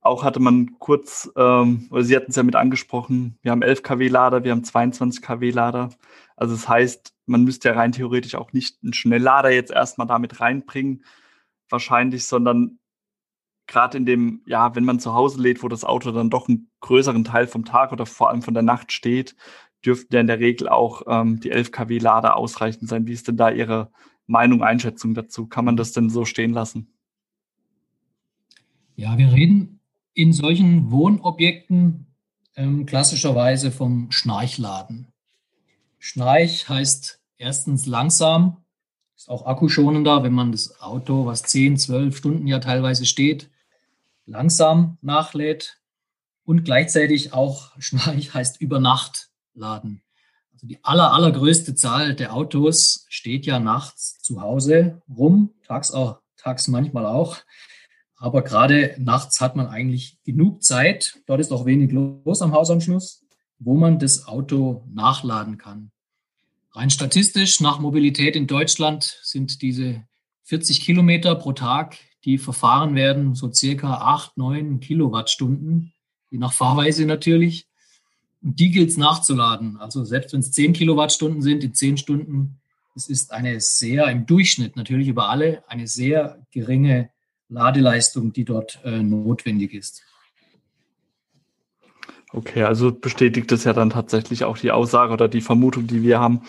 auch 0.00 0.22
hatte 0.24 0.40
man 0.40 0.78
kurz, 0.78 1.30
ähm, 1.36 1.88
oder 1.90 2.02
Sie 2.04 2.16
hatten 2.16 2.30
es 2.30 2.36
ja 2.36 2.42
mit 2.42 2.56
angesprochen, 2.56 3.38
wir 3.42 3.52
haben 3.52 3.62
11 3.62 3.82
kW-Lader, 3.82 4.44
wir 4.44 4.52
haben 4.52 4.64
22 4.64 5.22
kW-Lader. 5.22 5.90
Also 6.36 6.54
das 6.54 6.68
heißt, 6.68 7.14
man 7.26 7.44
müsste 7.44 7.68
ja 7.70 7.74
rein 7.74 7.92
theoretisch 7.92 8.34
auch 8.36 8.52
nicht 8.52 8.78
einen 8.82 8.92
Schnelllader 8.94 9.50
jetzt 9.50 9.72
erstmal 9.72 10.06
damit 10.06 10.40
reinbringen, 10.40 11.04
wahrscheinlich, 11.70 12.26
sondern 12.26 12.78
gerade 13.66 13.98
in 13.98 14.06
dem, 14.06 14.42
ja, 14.46 14.74
wenn 14.74 14.84
man 14.84 15.00
zu 15.00 15.14
Hause 15.14 15.40
lädt, 15.42 15.62
wo 15.62 15.68
das 15.68 15.84
Auto 15.84 16.12
dann 16.12 16.30
doch 16.30 16.48
einen 16.48 16.70
größeren 16.80 17.24
Teil 17.24 17.46
vom 17.46 17.64
Tag 17.64 17.92
oder 17.92 18.06
vor 18.06 18.30
allem 18.30 18.42
von 18.42 18.54
der 18.54 18.62
Nacht 18.62 18.92
steht, 18.92 19.36
dürften 19.84 20.14
ja 20.14 20.20
in 20.20 20.26
der 20.26 20.40
Regel 20.40 20.68
auch 20.68 21.02
ähm, 21.06 21.40
die 21.40 21.50
11 21.50 21.72
kW 21.72 21.98
Lader 21.98 22.36
ausreichend 22.36 22.88
sein. 22.88 23.06
Wie 23.06 23.12
ist 23.12 23.28
denn 23.28 23.36
da 23.36 23.50
Ihre 23.50 23.90
Meinung, 24.28 24.62
Einschätzung 24.62 25.14
dazu? 25.14 25.46
Kann 25.46 25.64
man 25.64 25.76
das 25.76 25.92
denn 25.92 26.10
so 26.10 26.24
stehen 26.24 26.52
lassen? 26.52 26.92
Ja, 28.94 29.18
wir 29.18 29.32
reden 29.32 29.80
in 30.12 30.32
solchen 30.32 30.90
Wohnobjekten 30.90 32.06
ähm, 32.54 32.86
klassischerweise 32.86 33.72
vom 33.72 34.10
Schnarchladen. 34.10 35.08
Schnarch 35.98 36.68
heißt 36.68 37.20
erstens 37.38 37.86
langsam, 37.86 38.58
ist 39.16 39.30
auch 39.30 39.46
akkuschonender, 39.46 40.22
wenn 40.22 40.32
man 40.32 40.52
das 40.52 40.80
Auto, 40.80 41.26
was 41.26 41.42
10, 41.44 41.78
12 41.78 42.16
Stunden 42.16 42.46
ja 42.46 42.58
teilweise 42.58 43.06
steht, 43.06 43.50
langsam 44.26 44.98
nachlädt 45.00 45.80
und 46.44 46.64
gleichzeitig 46.64 47.32
auch 47.32 47.72
Schnarch 47.78 48.34
heißt 48.34 48.60
über 48.60 48.78
Nacht 48.78 49.30
laden. 49.54 50.02
Also 50.58 50.66
die 50.66 50.82
aller, 50.82 51.12
allergrößte 51.12 51.76
Zahl 51.76 52.16
der 52.16 52.34
Autos 52.34 53.06
steht 53.08 53.46
ja 53.46 53.60
nachts 53.60 54.18
zu 54.18 54.40
Hause 54.40 55.00
rum, 55.08 55.54
tags 55.64 55.92
auch, 55.92 56.18
tags 56.36 56.66
manchmal 56.66 57.06
auch. 57.06 57.36
Aber 58.16 58.42
gerade 58.42 58.96
nachts 58.98 59.40
hat 59.40 59.54
man 59.54 59.68
eigentlich 59.68 60.18
genug 60.24 60.64
Zeit. 60.64 61.20
Dort 61.26 61.38
ist 61.38 61.52
auch 61.52 61.64
wenig 61.64 61.92
los 61.92 62.42
am 62.42 62.54
Hausanschluss, 62.54 63.24
wo 63.60 63.76
man 63.76 64.00
das 64.00 64.26
Auto 64.26 64.84
nachladen 64.92 65.58
kann. 65.58 65.92
Rein 66.72 66.90
statistisch 66.90 67.60
nach 67.60 67.78
Mobilität 67.78 68.34
in 68.34 68.48
Deutschland 68.48 69.20
sind 69.22 69.62
diese 69.62 70.02
40 70.42 70.80
Kilometer 70.80 71.36
pro 71.36 71.52
Tag, 71.52 71.98
die 72.24 72.36
verfahren 72.36 72.96
werden, 72.96 73.36
so 73.36 73.52
circa 73.52 73.94
8, 73.94 74.36
9 74.36 74.80
Kilowattstunden, 74.80 75.92
je 76.30 76.38
nach 76.38 76.52
Fahrweise 76.52 77.06
natürlich. 77.06 77.67
Und 78.48 78.58
die 78.60 78.70
gilt 78.70 78.88
es 78.88 78.96
nachzuladen. 78.96 79.76
Also 79.76 80.04
selbst 80.04 80.32
wenn 80.32 80.40
es 80.40 80.52
10 80.52 80.72
Kilowattstunden 80.72 81.42
sind, 81.42 81.62
in 81.62 81.74
10 81.74 81.98
Stunden, 81.98 82.56
es 82.96 83.10
ist 83.10 83.30
eine 83.30 83.60
sehr, 83.60 84.06
im 84.06 84.24
Durchschnitt 84.24 84.74
natürlich 84.74 85.08
über 85.08 85.28
alle, 85.28 85.62
eine 85.68 85.86
sehr 85.86 86.38
geringe 86.50 87.10
Ladeleistung, 87.50 88.32
die 88.32 88.46
dort 88.46 88.80
äh, 88.84 89.02
notwendig 89.02 89.74
ist. 89.74 90.02
Okay, 92.32 92.62
also 92.62 92.90
bestätigt 92.90 93.52
es 93.52 93.64
ja 93.64 93.74
dann 93.74 93.90
tatsächlich 93.90 94.44
auch 94.44 94.56
die 94.56 94.70
Aussage 94.70 95.12
oder 95.12 95.28
die 95.28 95.42
Vermutung, 95.42 95.86
die 95.86 96.02
wir 96.02 96.18
haben, 96.18 96.40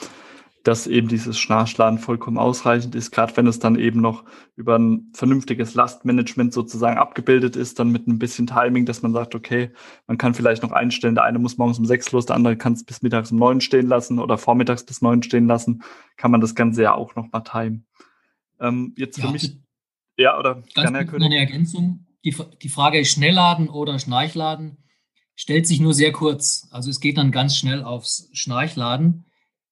dass 0.64 0.88
eben 0.88 1.08
dieses 1.08 1.40
Schnarchladen 1.40 2.00
vollkommen 2.00 2.38
ausreichend 2.38 2.94
ist, 2.96 3.12
gerade 3.12 3.36
wenn 3.38 3.48
es 3.48 3.60
dann 3.60 3.78
eben 3.78 4.02
noch 4.02 4.26
über 4.56 4.78
ein 4.78 5.12
vernünftiges 5.14 5.74
Lastmanagement 5.74 6.54
sozusagen 6.54 6.98
abgebildet 6.98 7.56
ist, 7.56 7.80
dann 7.80 7.90
mit 7.90 8.08
ein 8.08 8.20
bisschen 8.20 8.48
Timing, 8.48 8.86
dass 8.86 9.02
man 9.02 9.14
sagt, 9.14 9.36
okay, 9.36 9.72
man 10.08 10.18
kann 10.18 10.34
vielleicht 10.34 10.64
noch 10.64 10.72
einstellen, 10.72 11.16
der 11.16 11.24
eine 11.24 11.40
muss 11.40 11.58
morgens 11.58 11.80
um 11.80 11.86
sechs 11.86 12.12
los, 12.12 12.26
der 12.26 12.36
andere 12.36 12.58
kann 12.58 12.74
es 12.74 12.84
bis 12.84 13.02
mittags 13.02 13.32
um 13.32 13.38
neun 13.38 13.62
stehen 13.62 13.88
lassen 13.88 14.20
oder 14.20 14.38
vormittags 14.38 14.84
bis 14.84 15.02
neun 15.02 15.24
stehen 15.24 15.48
lassen, 15.48 15.82
kann 16.18 16.32
man 16.32 16.42
das 16.42 16.56
Ganze 16.56 16.84
ja 16.84 16.94
auch 16.94 17.16
noch 17.16 17.32
mal 17.32 17.42
timen. 17.42 17.86
Ähm, 18.60 18.94
jetzt 18.98 19.18
ja, 19.18 19.28
für 19.28 19.32
mich, 19.32 19.58
ja, 20.18 20.38
oder 20.38 20.56
ganz 20.56 20.92
gerne, 20.92 21.06
Herr 21.06 21.14
Eine 21.14 21.38
Ergänzung, 21.38 22.06
die, 22.26 22.36
die 22.62 22.70
Frage 22.70 23.06
Schnellladen 23.06 23.70
oder 23.70 23.98
Schnarchladen 23.98 24.78
stellt 25.36 25.66
sich 25.68 25.80
nur 25.80 25.94
sehr 25.94 26.12
kurz. 26.12 26.68
Also 26.70 26.90
es 26.90 27.00
geht 27.00 27.18
dann 27.18 27.32
ganz 27.32 27.56
schnell 27.56 27.84
aufs 27.84 28.30
Schnarchladen. 28.34 29.24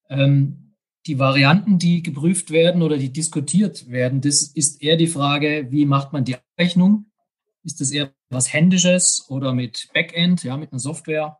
Ähm, 0.09 0.66
die 1.07 1.19
Varianten, 1.19 1.79
die 1.79 2.03
geprüft 2.03 2.51
werden 2.51 2.81
oder 2.81 2.97
die 2.97 3.11
diskutiert 3.11 3.89
werden, 3.89 4.21
das 4.21 4.43
ist 4.43 4.81
eher 4.81 4.97
die 4.97 5.07
Frage, 5.07 5.67
wie 5.69 5.85
macht 5.85 6.11
man 6.13 6.25
die 6.25 6.35
Abrechnung? 6.35 7.05
Ist 7.63 7.79
das 7.81 7.91
eher 7.91 8.13
was 8.29 8.51
Händisches 8.51 9.25
oder 9.29 9.53
mit 9.53 9.89
Backend, 9.93 10.43
ja, 10.43 10.57
mit 10.57 10.71
einer 10.71 10.79
Software? 10.79 11.39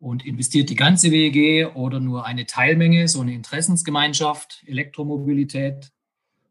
Und 0.00 0.24
investiert 0.24 0.70
die 0.70 0.76
ganze 0.76 1.10
WEG 1.10 1.74
oder 1.74 2.00
nur 2.00 2.24
eine 2.24 2.46
Teilmenge, 2.46 3.08
so 3.08 3.20
eine 3.20 3.34
Interessensgemeinschaft, 3.34 4.62
Elektromobilität? 4.66 5.90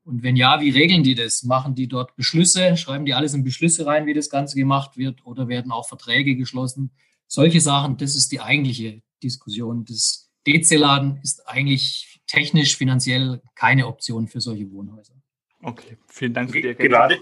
Und 0.04 0.22
wenn 0.22 0.36
ja, 0.36 0.62
wie 0.62 0.70
regeln 0.70 1.04
die 1.04 1.16
das? 1.16 1.44
Machen 1.44 1.74
die 1.74 1.88
dort 1.88 2.16
Beschlüsse? 2.16 2.78
Schreiben 2.78 3.06
die 3.06 3.14
alles 3.14 3.34
in 3.34 3.44
Beschlüsse 3.44 3.86
rein, 3.86 4.06
wie 4.06 4.14
das 4.14 4.30
Ganze 4.30 4.56
gemacht 4.56 4.98
wird? 4.98 5.26
Oder 5.26 5.48
werden 5.48 5.72
auch 5.72 5.88
Verträge 5.88 6.36
geschlossen? 6.36 6.92
Solche 7.28 7.62
Sachen, 7.62 7.98
das 7.98 8.16
ist 8.16 8.32
die 8.32 8.42
eigentliche 8.42 9.02
Diskussion. 9.24 9.86
Das 9.86 10.27
DC-Laden 10.48 11.20
ist 11.22 11.48
eigentlich 11.48 12.22
technisch, 12.26 12.78
finanziell 12.78 13.42
keine 13.56 13.88
Option 13.88 14.28
für 14.28 14.42
solche 14.42 14.72
Wohnhäuser. 14.72 15.14
Okay, 15.62 15.98
vielen 16.08 16.34
Dank 16.34 16.52
für 16.52 16.62
die 16.62 16.68
Ergänzung. 16.68 16.90
Gerade, 16.90 17.18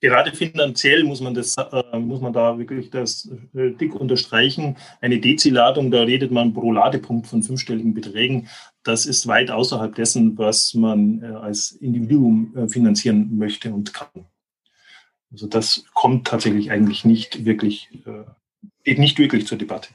gerade 0.00 0.32
finanziell 0.32 1.04
muss 1.04 1.20
man, 1.20 1.34
das, 1.34 1.56
äh, 1.56 1.98
muss 1.98 2.20
man 2.20 2.32
da 2.32 2.58
wirklich 2.58 2.90
das 2.90 3.30
äh, 3.54 3.70
dick 3.70 3.94
unterstreichen. 3.94 4.76
Eine 5.00 5.20
DC-Ladung, 5.20 5.90
da 5.90 6.02
redet 6.02 6.32
man 6.32 6.52
pro 6.52 6.72
Ladepunkt 6.72 7.26
von 7.26 7.42
fünfstelligen 7.42 7.94
Beträgen. 7.94 8.48
Das 8.82 9.06
ist 9.06 9.26
weit 9.26 9.50
außerhalb 9.50 9.94
dessen, 9.94 10.36
was 10.36 10.74
man 10.74 11.22
äh, 11.22 11.26
als 11.26 11.72
Individuum 11.72 12.54
äh, 12.56 12.68
finanzieren 12.68 13.38
möchte 13.38 13.72
und 13.72 13.94
kann. 13.94 14.26
Also 15.30 15.46
das 15.46 15.84
kommt 15.94 16.26
tatsächlich 16.26 16.70
eigentlich 16.70 17.04
nicht 17.04 17.44
wirklich, 17.46 17.88
äh, 18.04 18.24
steht 18.82 18.98
nicht 18.98 19.18
wirklich 19.18 19.46
zur 19.46 19.56
Debatte. 19.56 19.88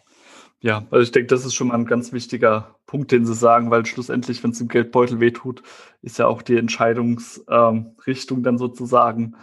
Ja, 0.59 0.87
also 0.89 1.03
ich 1.03 1.11
denke, 1.11 1.27
das 1.27 1.45
ist 1.45 1.53
schon 1.53 1.67
mal 1.67 1.75
ein 1.75 1.85
ganz 1.85 2.13
wichtiger 2.13 2.79
Punkt, 2.87 3.11
den 3.11 3.25
Sie 3.25 3.35
sagen, 3.35 3.69
weil 3.69 3.85
schlussendlich, 3.85 4.43
wenn 4.43 4.51
es 4.51 4.57
dem 4.57 4.67
Geldbeutel 4.67 5.19
wehtut, 5.19 5.61
ist 6.01 6.17
ja 6.17 6.25
auch 6.25 6.41
die 6.41 6.57
Entscheidungsrichtung 6.57 8.37
ähm, 8.37 8.43
dann 8.43 8.57
sozusagen 8.57 9.35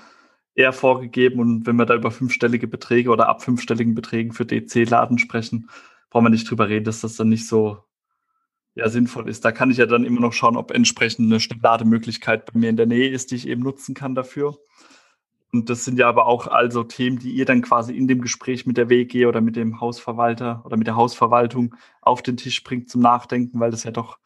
eher 0.55 0.72
vorgegeben. 0.72 1.40
Und 1.40 1.66
wenn 1.66 1.77
wir 1.77 1.87
da 1.87 1.94
über 1.94 2.11
fünfstellige 2.11 2.66
Beträge 2.66 3.11
oder 3.11 3.29
ab 3.29 3.42
fünfstelligen 3.42 3.94
Beträgen 3.94 4.33
für 4.33 4.44
DC-Laden 4.44 5.18
sprechen, 5.18 5.70
brauchen 6.11 6.24
wir 6.24 6.31
nicht 6.31 6.50
drüber 6.50 6.68
reden, 6.68 6.85
dass 6.85 7.00
das 7.00 7.16
dann 7.16 7.29
nicht 7.29 7.46
so 7.46 7.85
ja, 8.74 8.88
sinnvoll 8.88 9.29
ist. 9.29 9.44
Da 9.44 9.53
kann 9.53 9.70
ich 9.70 9.77
ja 9.77 9.87
dann 9.87 10.05
immer 10.05 10.20
noch 10.20 10.33
schauen, 10.33 10.57
ob 10.57 10.72
entsprechend 10.72 11.33
eine 11.33 11.40
Lademöglichkeit 11.62 12.46
bei 12.53 12.59
mir 12.59 12.70
in 12.70 12.77
der 12.77 12.87
Nähe 12.87 13.11
ist, 13.11 13.31
die 13.31 13.37
ich 13.37 13.46
eben 13.46 13.62
nutzen 13.62 13.94
kann 13.94 14.16
dafür. 14.16 14.59
Und 15.55 15.71
das 15.71 15.85
sind 15.85 16.01
ja 16.01 16.09
aber 16.09 16.27
auch 16.27 16.49
also 16.49 16.83
Themen, 16.83 17.21
die 17.21 17.31
ihr 17.31 17.45
dann 17.45 17.62
quasi 17.62 17.97
in 17.97 18.09
dem 18.09 18.21
Gespräch 18.21 18.67
mit 18.67 18.77
der 18.77 18.88
WG 18.88 19.27
oder 19.27 19.40
mit 19.40 19.55
dem 19.55 19.81
Hausverwalter 19.81 20.62
oder 20.64 20.77
mit 20.77 20.88
der 20.88 20.97
Hausverwaltung 20.97 21.77
auf 22.03 22.23
den 22.23 22.37
Tisch 22.37 22.64
bringt 22.64 22.90
zum 22.90 23.03
Nachdenken, 23.03 23.61
weil 23.61 23.71
das 23.71 23.85
ja 23.85 23.93
doch 23.93 24.19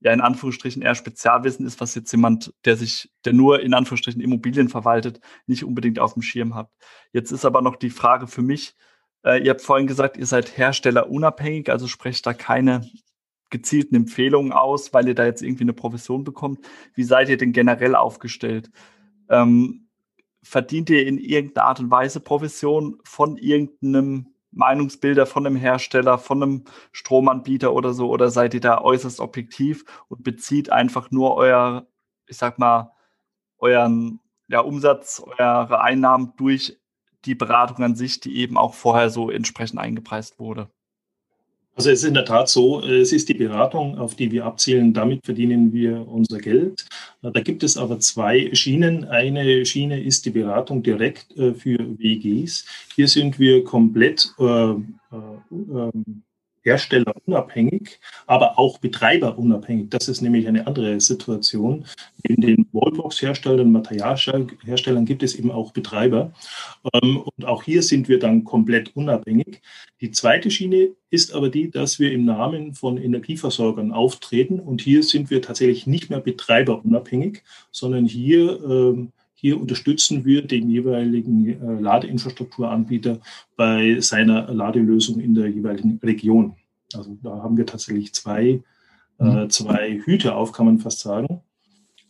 ja 0.00 0.10
in 0.10 0.22
Anführungsstrichen 0.22 0.80
eher 0.80 0.94
Spezialwissen 0.94 1.66
ist, 1.66 1.82
was 1.82 1.94
jetzt 1.94 2.10
jemand, 2.12 2.54
der 2.64 2.78
sich, 2.78 3.12
der 3.26 3.34
nur 3.34 3.60
in 3.60 3.74
Anführungsstrichen 3.74 4.22
Immobilien 4.22 4.70
verwaltet, 4.70 5.20
nicht 5.46 5.64
unbedingt 5.64 5.98
auf 5.98 6.14
dem 6.14 6.22
Schirm 6.22 6.54
hat. 6.54 6.70
Jetzt 7.12 7.30
ist 7.30 7.44
aber 7.44 7.60
noch 7.60 7.76
die 7.76 7.90
Frage 7.90 8.26
für 8.26 8.40
mich, 8.40 8.74
äh, 9.22 9.44
ihr 9.44 9.50
habt 9.50 9.60
vorhin 9.60 9.86
gesagt, 9.86 10.16
ihr 10.16 10.24
seid 10.24 10.56
herstellerunabhängig, 10.56 11.68
also 11.68 11.88
sprecht 11.88 12.24
da 12.24 12.32
keine 12.32 12.90
gezielten 13.50 13.96
Empfehlungen 13.96 14.52
aus, 14.52 14.94
weil 14.94 15.08
ihr 15.08 15.14
da 15.14 15.26
jetzt 15.26 15.42
irgendwie 15.42 15.64
eine 15.64 15.74
Provision 15.74 16.24
bekommt. 16.24 16.66
Wie 16.94 17.04
seid 17.04 17.28
ihr 17.28 17.36
denn 17.36 17.52
generell 17.52 17.94
aufgestellt? 17.94 18.70
Ähm, 19.28 19.89
verdient 20.42 20.90
ihr 20.90 21.06
in 21.06 21.18
irgendeiner 21.18 21.66
Art 21.66 21.80
und 21.80 21.90
Weise 21.90 22.20
Provision 22.20 22.98
von 23.04 23.36
irgendeinem 23.36 24.26
Meinungsbilder 24.52 25.26
von 25.26 25.46
einem 25.46 25.56
Hersteller, 25.56 26.18
von 26.18 26.42
einem 26.42 26.64
Stromanbieter 26.92 27.72
oder 27.72 27.92
so? 27.92 28.10
Oder 28.10 28.30
seid 28.30 28.54
ihr 28.54 28.60
da 28.60 28.80
äußerst 28.80 29.20
objektiv 29.20 29.84
und 30.08 30.24
bezieht 30.24 30.70
einfach 30.70 31.10
nur 31.10 31.36
euer, 31.36 31.86
ich 32.26 32.36
sag 32.36 32.58
mal, 32.58 32.92
euren 33.58 34.20
ja, 34.48 34.60
Umsatz, 34.60 35.22
eure 35.38 35.80
Einnahmen 35.80 36.32
durch 36.36 36.78
die 37.24 37.34
Beratung 37.34 37.84
an 37.84 37.94
sich, 37.94 38.20
die 38.20 38.36
eben 38.38 38.56
auch 38.56 38.74
vorher 38.74 39.10
so 39.10 39.30
entsprechend 39.30 39.78
eingepreist 39.78 40.38
wurde? 40.38 40.70
Also 41.80 41.92
es 41.92 42.02
ist 42.02 42.08
in 42.08 42.12
der 42.12 42.26
Tat 42.26 42.50
so, 42.50 42.82
es 42.82 43.10
ist 43.10 43.30
die 43.30 43.34
Beratung, 43.34 43.96
auf 43.96 44.14
die 44.14 44.30
wir 44.30 44.44
abzielen, 44.44 44.92
damit 44.92 45.24
verdienen 45.24 45.72
wir 45.72 46.06
unser 46.06 46.36
Geld. 46.36 46.86
Da 47.22 47.40
gibt 47.40 47.62
es 47.62 47.78
aber 47.78 47.98
zwei 48.00 48.54
Schienen. 48.54 49.06
Eine 49.06 49.64
Schiene 49.64 49.98
ist 49.98 50.26
die 50.26 50.30
Beratung 50.30 50.82
direkt 50.82 51.34
äh, 51.38 51.54
für 51.54 51.78
WGs. 51.78 52.66
Hier 52.96 53.08
sind 53.08 53.38
wir 53.38 53.64
komplett 53.64 54.30
äh, 54.38 54.44
äh, 54.44 54.76
ähm, 55.50 56.22
herstellerunabhängig, 56.62 58.00
aber 58.26 58.58
auch 58.58 58.78
betreiberunabhängig. 58.78 59.90
Das 59.90 60.08
ist 60.08 60.20
nämlich 60.20 60.46
eine 60.46 60.66
andere 60.66 61.00
Situation. 61.00 61.86
In 62.22 62.40
den 62.40 62.66
Wallbox-Herstellern, 62.72 63.72
Materialherstellern 63.72 65.04
gibt 65.06 65.22
es 65.22 65.34
eben 65.34 65.50
auch 65.50 65.72
Betreiber. 65.72 66.32
Ähm, 66.92 67.22
und 67.22 67.44
auch 67.46 67.62
hier 67.62 67.82
sind 67.82 68.08
wir 68.08 68.18
dann 68.18 68.44
komplett 68.44 68.94
unabhängig. 68.94 69.62
Die 70.00 70.10
zweite 70.10 70.50
Schiene 70.50 70.90
ist 71.10 71.32
aber 71.32 71.48
die, 71.48 71.70
dass 71.70 71.98
wir 71.98 72.12
im 72.12 72.24
Namen 72.24 72.74
von 72.74 72.98
Energieversorgern 72.98 73.92
auftreten. 73.92 74.60
Und 74.60 74.82
hier 74.82 75.02
sind 75.02 75.30
wir 75.30 75.42
tatsächlich 75.42 75.86
nicht 75.86 76.10
mehr 76.10 76.20
betreiberunabhängig, 76.20 77.42
sondern 77.70 78.06
hier 78.06 78.62
ähm, 78.64 79.12
Hier 79.40 79.58
unterstützen 79.58 80.26
wir 80.26 80.46
den 80.46 80.68
jeweiligen 80.68 81.48
äh, 81.48 81.80
Ladeinfrastrukturanbieter 81.80 83.20
bei 83.56 83.98
seiner 84.00 84.52
Ladelösung 84.52 85.18
in 85.18 85.34
der 85.34 85.48
jeweiligen 85.48 85.98
Region. 86.02 86.56
Also 86.92 87.16
da 87.22 87.42
haben 87.42 87.56
wir 87.56 87.64
tatsächlich 87.64 88.12
zwei, 88.12 88.62
äh, 89.18 89.24
mhm. 89.24 89.48
zwei 89.48 90.02
Hüte 90.04 90.34
auf, 90.34 90.52
kann 90.52 90.66
man 90.66 90.78
fast 90.78 91.00
sagen. 91.00 91.40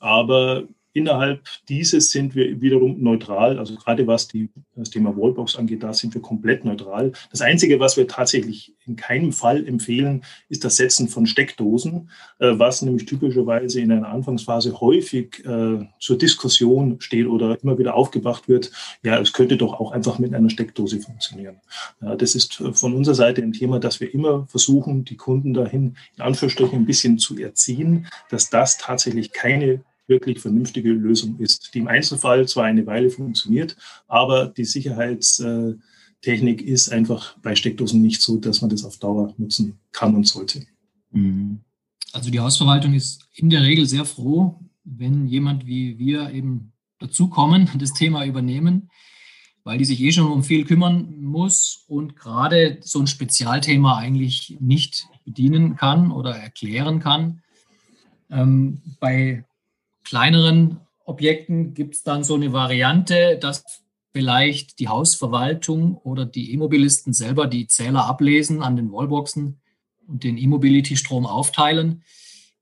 Aber 0.01 0.65
Innerhalb 1.01 1.41
dieses 1.71 2.11
sind 2.11 2.35
wir 2.35 2.61
wiederum 2.61 3.03
neutral. 3.03 3.59
Also 3.59 3.75
gerade 3.75 4.07
was 4.07 4.29
die, 4.29 4.51
das 4.77 4.91
Thema 4.91 5.17
Wallbox 5.17 5.57
angeht, 5.57 5.83
da 5.83 5.95
sind 5.95 6.13
wir 6.13 6.21
komplett 6.21 6.67
neutral. 6.67 7.13
Das 7.31 7.41
Einzige, 7.41 7.81
was 7.81 7.97
wir 7.97 8.07
tatsächlich 8.07 8.75
in 8.87 8.97
keinem 8.97 9.33
Fall 9.33 9.67
empfehlen, 9.67 10.25
ist 10.51 10.63
das 10.63 10.77
Setzen 10.77 11.09
von 11.09 11.25
Steckdosen, 11.25 12.11
äh, 12.39 12.51
was 12.53 12.83
nämlich 12.83 13.07
typischerweise 13.07 13.81
in 13.81 13.91
einer 13.91 14.09
Anfangsphase 14.09 14.79
häufig 14.79 15.43
äh, 15.47 15.87
zur 15.99 16.19
Diskussion 16.19 17.01
steht 17.01 17.27
oder 17.27 17.57
immer 17.63 17.79
wieder 17.79 17.95
aufgebracht 17.95 18.47
wird. 18.47 18.71
Ja, 19.03 19.19
es 19.19 19.33
könnte 19.33 19.57
doch 19.57 19.81
auch 19.81 19.93
einfach 19.93 20.19
mit 20.19 20.35
einer 20.35 20.51
Steckdose 20.51 21.01
funktionieren. 21.01 21.63
Ja, 22.03 22.15
das 22.15 22.35
ist 22.35 22.63
von 22.73 22.95
unserer 22.95 23.15
Seite 23.15 23.41
ein 23.41 23.55
Thema, 23.55 23.81
dass 23.81 24.01
wir 24.01 24.13
immer 24.13 24.47
versuchen, 24.49 25.07
die 25.07 25.17
Kunden 25.17 25.55
dahin 25.55 25.97
in 26.17 26.23
Anführungsstrichen 26.23 26.79
ein 26.79 26.87
bisschen 26.87 27.19
zu 27.19 27.39
erziehen, 27.39 28.07
dass 28.29 28.51
das 28.51 28.77
tatsächlich 28.77 29.33
keine 29.33 29.83
wirklich 30.11 30.41
vernünftige 30.41 30.91
Lösung 30.91 31.39
ist, 31.39 31.71
die 31.73 31.79
im 31.79 31.89
Einzelfall 31.89 32.47
zwar 32.47 32.65
eine 32.65 32.85
Weile 32.85 33.09
funktioniert, 33.09 33.77
aber 34.09 34.49
die 34.49 34.67
Sicherheitstechnik 34.67 36.61
ist 36.61 36.91
einfach 36.91 37.39
bei 37.39 37.55
Steckdosen 37.55 38.03
nicht 38.03 38.21
so, 38.21 38.37
dass 38.37 38.61
man 38.61 38.69
das 38.69 38.85
auf 38.85 38.99
Dauer 38.99 39.33
nutzen 39.39 39.79
kann 39.93 40.15
und 40.15 40.27
sollte. 40.27 40.67
Mhm. 41.13 41.61
Also 42.13 42.31
die 42.31 42.41
Hausverwaltung 42.41 42.93
ist 42.93 43.29
in 43.35 43.49
der 43.49 43.63
Regel 43.63 43.87
sehr 43.87 44.05
froh, 44.05 44.59
wenn 44.85 45.27
jemand 45.27 45.67
wie 45.67 45.99
wir 45.99 46.31
eben 46.31 46.73
dazukommen, 46.99 47.71
das 47.79 47.95
Thema 47.95 48.27
übernehmen, 48.27 48.91
weil 49.63 49.79
die 49.79 49.85
sich 49.85 50.01
eh 50.01 50.11
schon 50.11 50.31
um 50.31 50.43
viel 50.43 50.65
kümmern 50.65 51.21
muss 51.21 51.85
und 51.87 52.17
gerade 52.17 52.79
so 52.81 52.99
ein 52.99 53.07
Spezialthema 53.07 53.99
eigentlich 53.99 54.57
nicht 54.61 55.07
bedienen 55.25 55.77
kann 55.77 56.11
oder 56.11 56.35
erklären 56.35 56.99
kann. 56.99 57.43
Ähm, 58.31 58.81
bei 59.01 59.45
kleineren 60.11 60.81
Objekten 61.05 61.73
gibt 61.73 61.95
es 61.95 62.03
dann 62.03 62.25
so 62.25 62.35
eine 62.35 62.53
Variante, 62.53 63.39
dass 63.41 63.85
vielleicht 64.13 64.81
die 64.81 64.89
Hausverwaltung 64.89 65.97
oder 65.99 66.27
die 66.27 66.53
E-Mobilisten 66.53 67.13
selber 67.13 67.47
die 67.47 67.69
Zähler 67.69 68.07
ablesen 68.07 68.61
an 68.61 68.75
den 68.75 68.91
Wallboxen 68.91 69.61
und 70.09 70.25
den 70.25 70.37
E-Mobility-Strom 70.37 71.27
aufteilen. 71.27 72.03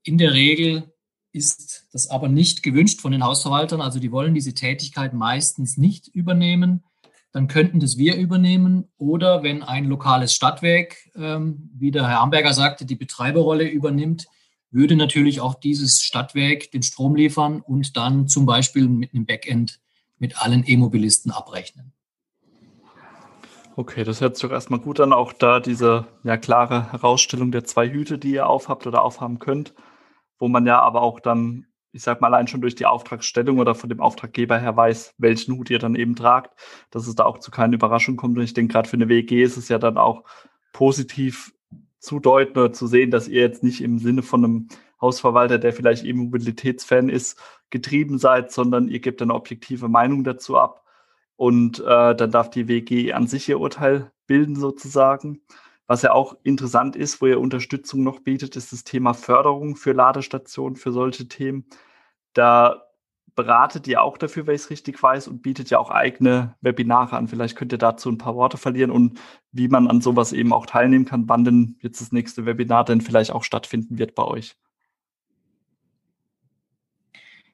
In 0.03 0.19
der 0.19 0.33
Regel 0.33 0.93
ist 1.31 1.87
das 1.91 2.07
aber 2.11 2.27
nicht 2.29 2.61
gewünscht 2.61 3.01
von 3.01 3.11
den 3.11 3.23
Hausverwaltern. 3.23 3.81
Also 3.81 3.99
die 3.99 4.11
wollen 4.11 4.35
diese 4.35 4.53
Tätigkeit 4.53 5.15
meistens 5.15 5.75
nicht 5.75 6.07
übernehmen. 6.07 6.83
Dann 7.31 7.47
könnten 7.47 7.79
das 7.79 7.97
wir 7.97 8.15
übernehmen. 8.15 8.89
Oder 8.99 9.41
wenn 9.41 9.63
ein 9.63 9.85
lokales 9.85 10.35
Stadtwerk, 10.35 10.97
ähm, 11.15 11.71
wie 11.73 11.89
der 11.89 12.07
Herr 12.07 12.21
Amberger 12.21 12.53
sagte, 12.53 12.85
die 12.85 12.95
Betreiberrolle 12.95 13.67
übernimmt, 13.67 14.27
würde 14.71 14.95
natürlich 14.95 15.41
auch 15.41 15.55
dieses 15.55 16.01
Stadtwerk 16.01 16.71
den 16.71 16.83
Strom 16.83 17.15
liefern 17.15 17.61
und 17.61 17.97
dann 17.97 18.27
zum 18.27 18.45
Beispiel 18.45 18.87
mit 18.87 19.13
einem 19.13 19.25
Backend 19.25 19.79
mit 20.17 20.41
allen 20.41 20.63
E-Mobilisten 20.65 21.31
abrechnen. 21.31 21.93
Okay, 23.75 24.03
das 24.03 24.19
hört 24.19 24.35
sich 24.35 24.51
erstmal 24.51 24.81
gut 24.81 24.99
an. 24.99 25.13
Auch 25.13 25.31
da 25.31 25.61
diese 25.61 26.05
ja, 26.23 26.35
klare 26.35 26.91
Herausstellung 26.91 27.51
der 27.51 27.63
zwei 27.63 27.89
Hüte, 27.89 28.17
die 28.17 28.31
ihr 28.31 28.47
aufhabt 28.47 28.85
oder 28.85 29.03
aufhaben 29.03 29.39
könnt, 29.39 29.73
wo 30.37 30.49
man 30.49 30.65
ja 30.65 30.81
aber 30.81 31.01
auch 31.01 31.21
dann, 31.21 31.65
ich 31.93 32.03
sag 32.03 32.19
mal, 32.19 32.27
allein 32.27 32.47
schon 32.47 32.59
durch 32.59 32.75
die 32.75 32.85
Auftragsstellung 32.85 33.57
oder 33.57 33.75
von 33.75 33.89
dem 33.89 34.01
Auftraggeber 34.01 34.59
her 34.59 34.75
weiß, 34.75 35.15
welchen 35.17 35.55
Hut 35.55 35.69
ihr 35.69 35.79
dann 35.79 35.95
eben 35.95 36.17
tragt, 36.17 36.59
dass 36.91 37.07
es 37.07 37.15
da 37.15 37.23
auch 37.23 37.37
zu 37.37 37.51
keinen 37.51 37.71
Überraschungen 37.71 38.17
kommt. 38.17 38.37
Und 38.37 38.43
ich 38.43 38.53
denke, 38.53 38.73
gerade 38.73 38.89
für 38.89 38.97
eine 38.97 39.07
WG 39.07 39.41
ist 39.43 39.55
es 39.55 39.69
ja 39.69 39.79
dann 39.79 39.97
auch 39.97 40.25
positiv 40.73 41.53
zu 41.99 42.19
deuten 42.19 42.57
oder 42.57 42.73
zu 42.73 42.87
sehen, 42.87 43.11
dass 43.11 43.27
ihr 43.27 43.41
jetzt 43.41 43.63
nicht 43.63 43.81
im 43.81 43.99
Sinne 43.99 44.23
von 44.23 44.43
einem 44.43 44.67
Hausverwalter, 45.01 45.59
der 45.59 45.73
vielleicht 45.73 46.03
eben 46.03 46.19
Mobilitätsfan 46.19 47.09
ist, 47.09 47.39
getrieben 47.69 48.17
seid, 48.17 48.51
sondern 48.51 48.87
ihr 48.87 48.99
gebt 48.99 49.21
eine 49.21 49.33
objektive 49.33 49.87
Meinung 49.87 50.23
dazu 50.23 50.57
ab. 50.57 50.83
Und 51.35 51.79
äh, 51.79 52.15
dann 52.15 52.31
darf 52.31 52.49
die 52.49 52.67
WG 52.67 53.13
an 53.13 53.27
sich 53.27 53.47
ihr 53.47 53.59
Urteil 53.59 54.11
bilden 54.27 54.55
sozusagen. 54.55 55.41
Was 55.87 56.01
ja 56.01 56.11
auch 56.11 56.37
interessant 56.43 56.95
ist, 56.95 57.21
wo 57.21 57.27
ihr 57.27 57.39
Unterstützung 57.39 58.03
noch 58.03 58.19
bietet, 58.19 58.55
ist 58.55 58.73
das 58.73 58.83
Thema 58.83 59.13
Förderung 59.13 59.75
für 59.75 59.93
Ladestationen, 59.93 60.75
für 60.75 60.91
solche 60.91 61.27
Themen. 61.27 61.65
Da 62.33 62.88
beratet 63.39 63.87
ihr 63.87 64.01
auch 64.01 64.17
dafür, 64.17 64.47
wenn 64.47 64.55
ich 64.55 64.63
es 64.63 64.69
richtig 64.69 65.01
weiß, 65.01 65.29
und 65.29 65.41
bietet 65.41 65.69
ja 65.69 65.79
auch 65.79 65.91
eigene 65.91 66.55
Webinare 66.59 67.15
an. 67.15 67.29
Vielleicht 67.29 67.55
könnt 67.55 67.71
ihr 67.71 67.77
dazu 67.77 68.09
ein 68.09 68.17
paar 68.17 68.35
Worte 68.35 68.57
verlieren 68.57 68.91
und 68.91 69.17
wie 69.53 69.69
man 69.69 69.87
an 69.87 70.01
sowas 70.01 70.33
eben 70.33 70.51
auch 70.51 70.65
teilnehmen 70.65 71.05
kann, 71.05 71.29
wann 71.29 71.45
denn 71.45 71.77
jetzt 71.81 72.01
das 72.01 72.11
nächste 72.11 72.45
Webinar 72.45 72.83
denn 72.83 72.99
vielleicht 72.99 73.31
auch 73.31 73.45
stattfinden 73.45 73.97
wird 73.97 74.13
bei 74.13 74.25
euch. 74.25 74.57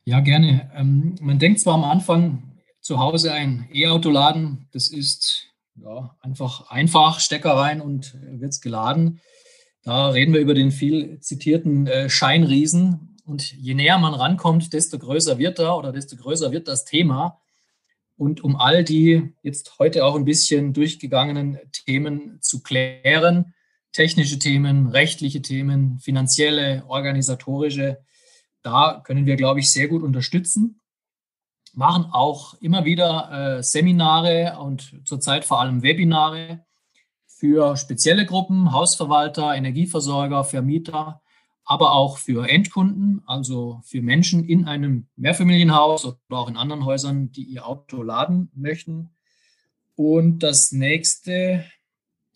Ja, 0.05 0.21
gerne. 0.21 0.71
Ähm, 0.73 1.15
man 1.21 1.37
denkt 1.37 1.59
zwar 1.59 1.75
am 1.75 1.83
Anfang, 1.83 2.41
zu 2.81 2.99
Hause 2.99 3.31
ein 3.31 3.69
E-Auto 3.71 4.09
laden, 4.09 4.67
das 4.71 4.89
ist 4.89 5.53
ja, 5.75 6.15
einfach 6.21 6.71
einfach, 6.71 7.19
Stecker 7.19 7.53
rein 7.53 7.79
und 7.79 8.15
wird 8.23 8.53
es 8.53 8.61
geladen. 8.61 9.21
Da 9.83 10.09
reden 10.09 10.33
wir 10.33 10.41
über 10.41 10.55
den 10.55 10.71
viel 10.71 11.19
zitierten 11.19 11.85
äh, 11.85 12.09
Scheinriesen. 12.09 13.14
Und 13.25 13.53
je 13.53 13.73
näher 13.73 13.97
man 13.97 14.13
rankommt, 14.13 14.71
desto 14.73 14.99
größer 14.99 15.37
wird 15.37 15.59
er 15.59 15.77
oder 15.77 15.91
desto 15.91 16.15
größer 16.15 16.51
wird 16.51 16.67
das 16.67 16.85
Thema. 16.85 17.41
Und 18.17 18.43
um 18.43 18.55
all 18.55 18.83
die 18.83 19.33
jetzt 19.41 19.77
heute 19.79 20.05
auch 20.05 20.15
ein 20.15 20.25
bisschen 20.25 20.73
durchgegangenen 20.73 21.59
Themen 21.71 22.37
zu 22.41 22.61
klären, 22.61 23.53
technische 23.91 24.39
Themen, 24.39 24.87
rechtliche 24.87 25.41
Themen, 25.41 25.99
finanzielle, 25.99 26.83
organisatorische, 26.87 27.99
da 28.61 29.01
können 29.03 29.25
wir, 29.25 29.35
glaube 29.35 29.59
ich, 29.59 29.71
sehr 29.71 29.87
gut 29.87 30.03
unterstützen. 30.03 30.81
Machen 31.73 32.05
auch 32.11 32.53
immer 32.61 32.85
wieder 32.85 33.57
äh, 33.57 33.63
Seminare 33.63 34.57
und 34.59 35.01
zurzeit 35.03 35.45
vor 35.45 35.59
allem 35.59 35.81
Webinare 35.81 36.65
für 37.25 37.75
spezielle 37.75 38.25
Gruppen, 38.25 38.71
Hausverwalter, 38.71 39.53
Energieversorger, 39.55 40.43
Vermieter, 40.45 41.21
aber 41.65 41.93
auch 41.93 42.17
für 42.19 42.47
Endkunden, 42.47 43.23
also 43.25 43.81
für 43.83 44.01
Menschen 44.01 44.43
in 44.47 44.65
einem 44.65 45.07
Mehrfamilienhaus 45.15 46.05
oder 46.05 46.17
auch 46.29 46.49
in 46.49 46.57
anderen 46.57 46.85
Häusern, 46.85 47.31
die 47.31 47.43
ihr 47.43 47.67
Auto 47.67 48.03
laden 48.03 48.51
möchten. 48.55 49.09
Und 49.95 50.39
das 50.39 50.71
nächste 50.71 51.65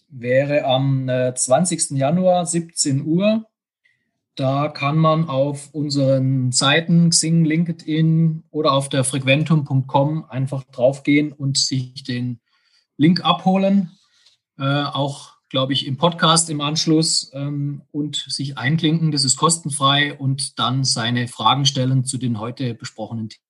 wäre 0.07 0.65
am 0.65 1.07
20. 1.07 1.91
Äh, 1.91 1.95
Januar 1.95 2.45
17 2.45 3.05
Uhr. 3.05 3.45
Da 4.35 4.69
kann 4.69 4.97
man 4.97 5.27
auf 5.27 5.73
unseren 5.73 6.51
Seiten 6.51 7.09
Xing, 7.09 7.43
LinkedIn 7.45 8.45
oder 8.49 8.71
auf 8.71 8.89
der 8.89 9.03
frequentum.com 9.03 10.25
einfach 10.25 10.63
draufgehen 10.63 11.33
und 11.33 11.57
sich 11.57 12.03
den 12.03 12.39
Link 12.97 13.23
abholen. 13.23 13.91
Äh, 14.57 14.63
auch 14.63 15.38
glaube 15.49 15.73
ich, 15.73 15.87
im 15.87 15.97
Podcast 15.97 16.49
im 16.49 16.61
Anschluss 16.61 17.31
ähm, 17.33 17.81
und 17.91 18.15
sich 18.15 18.57
einklinken. 18.57 19.11
Das 19.11 19.25
ist 19.25 19.35
kostenfrei 19.35 20.17
und 20.17 20.59
dann 20.59 20.83
seine 20.83 21.27
Fragen 21.27 21.65
stellen 21.65 22.05
zu 22.05 22.17
den 22.17 22.39
heute 22.39 22.75
besprochenen 22.75 23.29
Themen. 23.29 23.43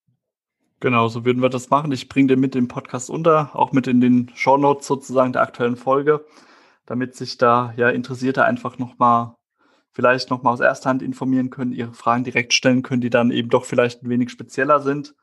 Genau, 0.80 1.10
so 1.10 1.26
würden 1.26 1.42
wir 1.42 1.50
das 1.50 1.70
machen. 1.70 1.92
Ich 1.92 2.08
bringe 2.08 2.28
den 2.28 2.40
mit 2.40 2.56
dem 2.56 2.70
Podcast 2.70 3.10
unter, 3.10 3.54
auch 3.54 3.74
mit 3.74 3.86
in 3.88 4.00
den 4.00 4.32
Shownotes 4.34 4.88
sozusagen 4.88 5.34
der 5.34 5.42
aktuellen 5.42 5.76
Folge, 5.76 6.26
damit 6.86 7.16
sich 7.16 7.38
da 7.38 7.74
ja 7.76 7.90
Interessierte 7.90 8.46
einfach 8.46 8.78
nochmal, 8.78 9.36
vielleicht 9.92 10.30
nochmal 10.30 10.54
aus 10.54 10.62
erster 10.62 10.90
Hand 10.90 11.02
informieren 11.02 11.50
können, 11.50 11.74
ihre 11.74 11.94
Fragen 11.94 12.24
direkt 12.24 12.54
stellen 12.54 12.82
können, 12.82 13.02
die 13.02 13.10
dann 13.10 13.32
eben 13.32 13.50
doch 13.50 13.66
vielleicht 13.66 14.04
ein 14.04 14.10
wenig 14.10 14.30
spezieller 14.30 14.80
sind. 14.80 15.16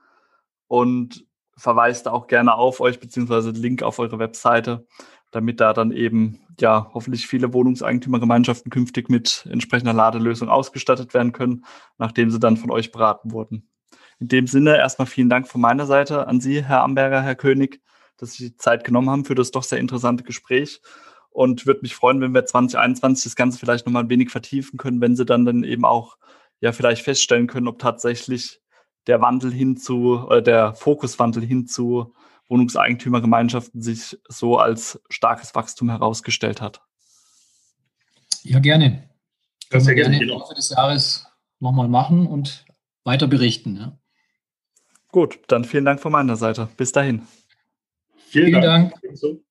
Und 0.68 1.24
verweist 1.56 2.06
auch 2.08 2.26
gerne 2.26 2.54
auf 2.54 2.80
euch, 2.80 3.00
beziehungsweise 3.00 3.50
Link 3.50 3.82
auf 3.82 3.98
eure 3.98 4.18
Webseite, 4.18 4.86
damit 5.30 5.60
da 5.60 5.72
dann 5.72 5.92
eben 5.92 6.40
ja 6.60 6.90
hoffentlich 6.94 7.26
viele 7.26 7.52
Wohnungseigentümergemeinschaften 7.52 8.70
künftig 8.70 9.08
mit 9.08 9.46
entsprechender 9.50 9.92
Ladelösung 9.92 10.48
ausgestattet 10.48 11.14
werden 11.14 11.32
können, 11.32 11.64
nachdem 11.98 12.30
sie 12.30 12.40
dann 12.40 12.56
von 12.56 12.70
euch 12.70 12.92
beraten 12.92 13.32
wurden. 13.32 13.68
In 14.18 14.28
dem 14.28 14.46
Sinne 14.46 14.76
erstmal 14.76 15.06
vielen 15.06 15.28
Dank 15.28 15.46
von 15.46 15.60
meiner 15.60 15.84
Seite 15.86 16.26
an 16.26 16.40
Sie, 16.40 16.64
Herr 16.64 16.82
Amberger, 16.82 17.20
Herr 17.20 17.34
König, 17.34 17.82
dass 18.16 18.32
Sie 18.32 18.50
die 18.50 18.56
Zeit 18.56 18.84
genommen 18.84 19.10
haben 19.10 19.24
für 19.26 19.34
das 19.34 19.50
doch 19.50 19.62
sehr 19.62 19.78
interessante 19.78 20.24
Gespräch 20.24 20.80
und 21.28 21.66
würde 21.66 21.80
mich 21.82 21.94
freuen, 21.94 22.22
wenn 22.22 22.32
wir 22.32 22.46
2021 22.46 23.24
das 23.24 23.36
Ganze 23.36 23.58
vielleicht 23.58 23.84
nochmal 23.84 24.04
ein 24.04 24.10
wenig 24.10 24.30
vertiefen 24.30 24.78
können, 24.78 25.02
wenn 25.02 25.16
Sie 25.16 25.26
dann 25.26 25.44
dann 25.44 25.64
eben 25.64 25.84
auch 25.84 26.16
ja 26.60 26.72
vielleicht 26.72 27.02
feststellen 27.02 27.46
können, 27.46 27.68
ob 27.68 27.78
tatsächlich 27.78 28.62
der 29.06 29.20
Wandel 29.20 29.52
hin 29.52 29.76
zu, 29.76 30.24
oder 30.26 30.40
der 30.40 30.74
Fokuswandel 30.74 31.44
hin 31.44 31.66
zu 31.66 32.14
Wohnungseigentümergemeinschaften 32.48 33.82
sich 33.82 34.18
so 34.28 34.58
als 34.58 35.00
starkes 35.08 35.54
Wachstum 35.54 35.90
herausgestellt 35.90 36.60
hat. 36.60 36.80
Ja, 38.42 38.60
gerne. 38.60 39.08
Das 39.70 39.86
wir 39.86 39.94
gerne 39.94 40.20
im 40.20 40.28
Laufe 40.28 40.54
des 40.54 40.70
Jahres 40.70 41.26
nochmal 41.58 41.88
machen 41.88 42.26
und 42.26 42.64
weiter 43.04 43.26
berichten. 43.26 43.76
Ja. 43.76 43.98
Gut, 45.10 45.40
dann 45.48 45.64
vielen 45.64 45.84
Dank 45.84 46.00
von 46.00 46.12
meiner 46.12 46.36
Seite. 46.36 46.68
Bis 46.76 46.92
dahin. 46.92 47.26
Vielen, 48.28 48.46
vielen 48.46 48.62
Dank. 48.62 48.94
Dank. 49.02 49.45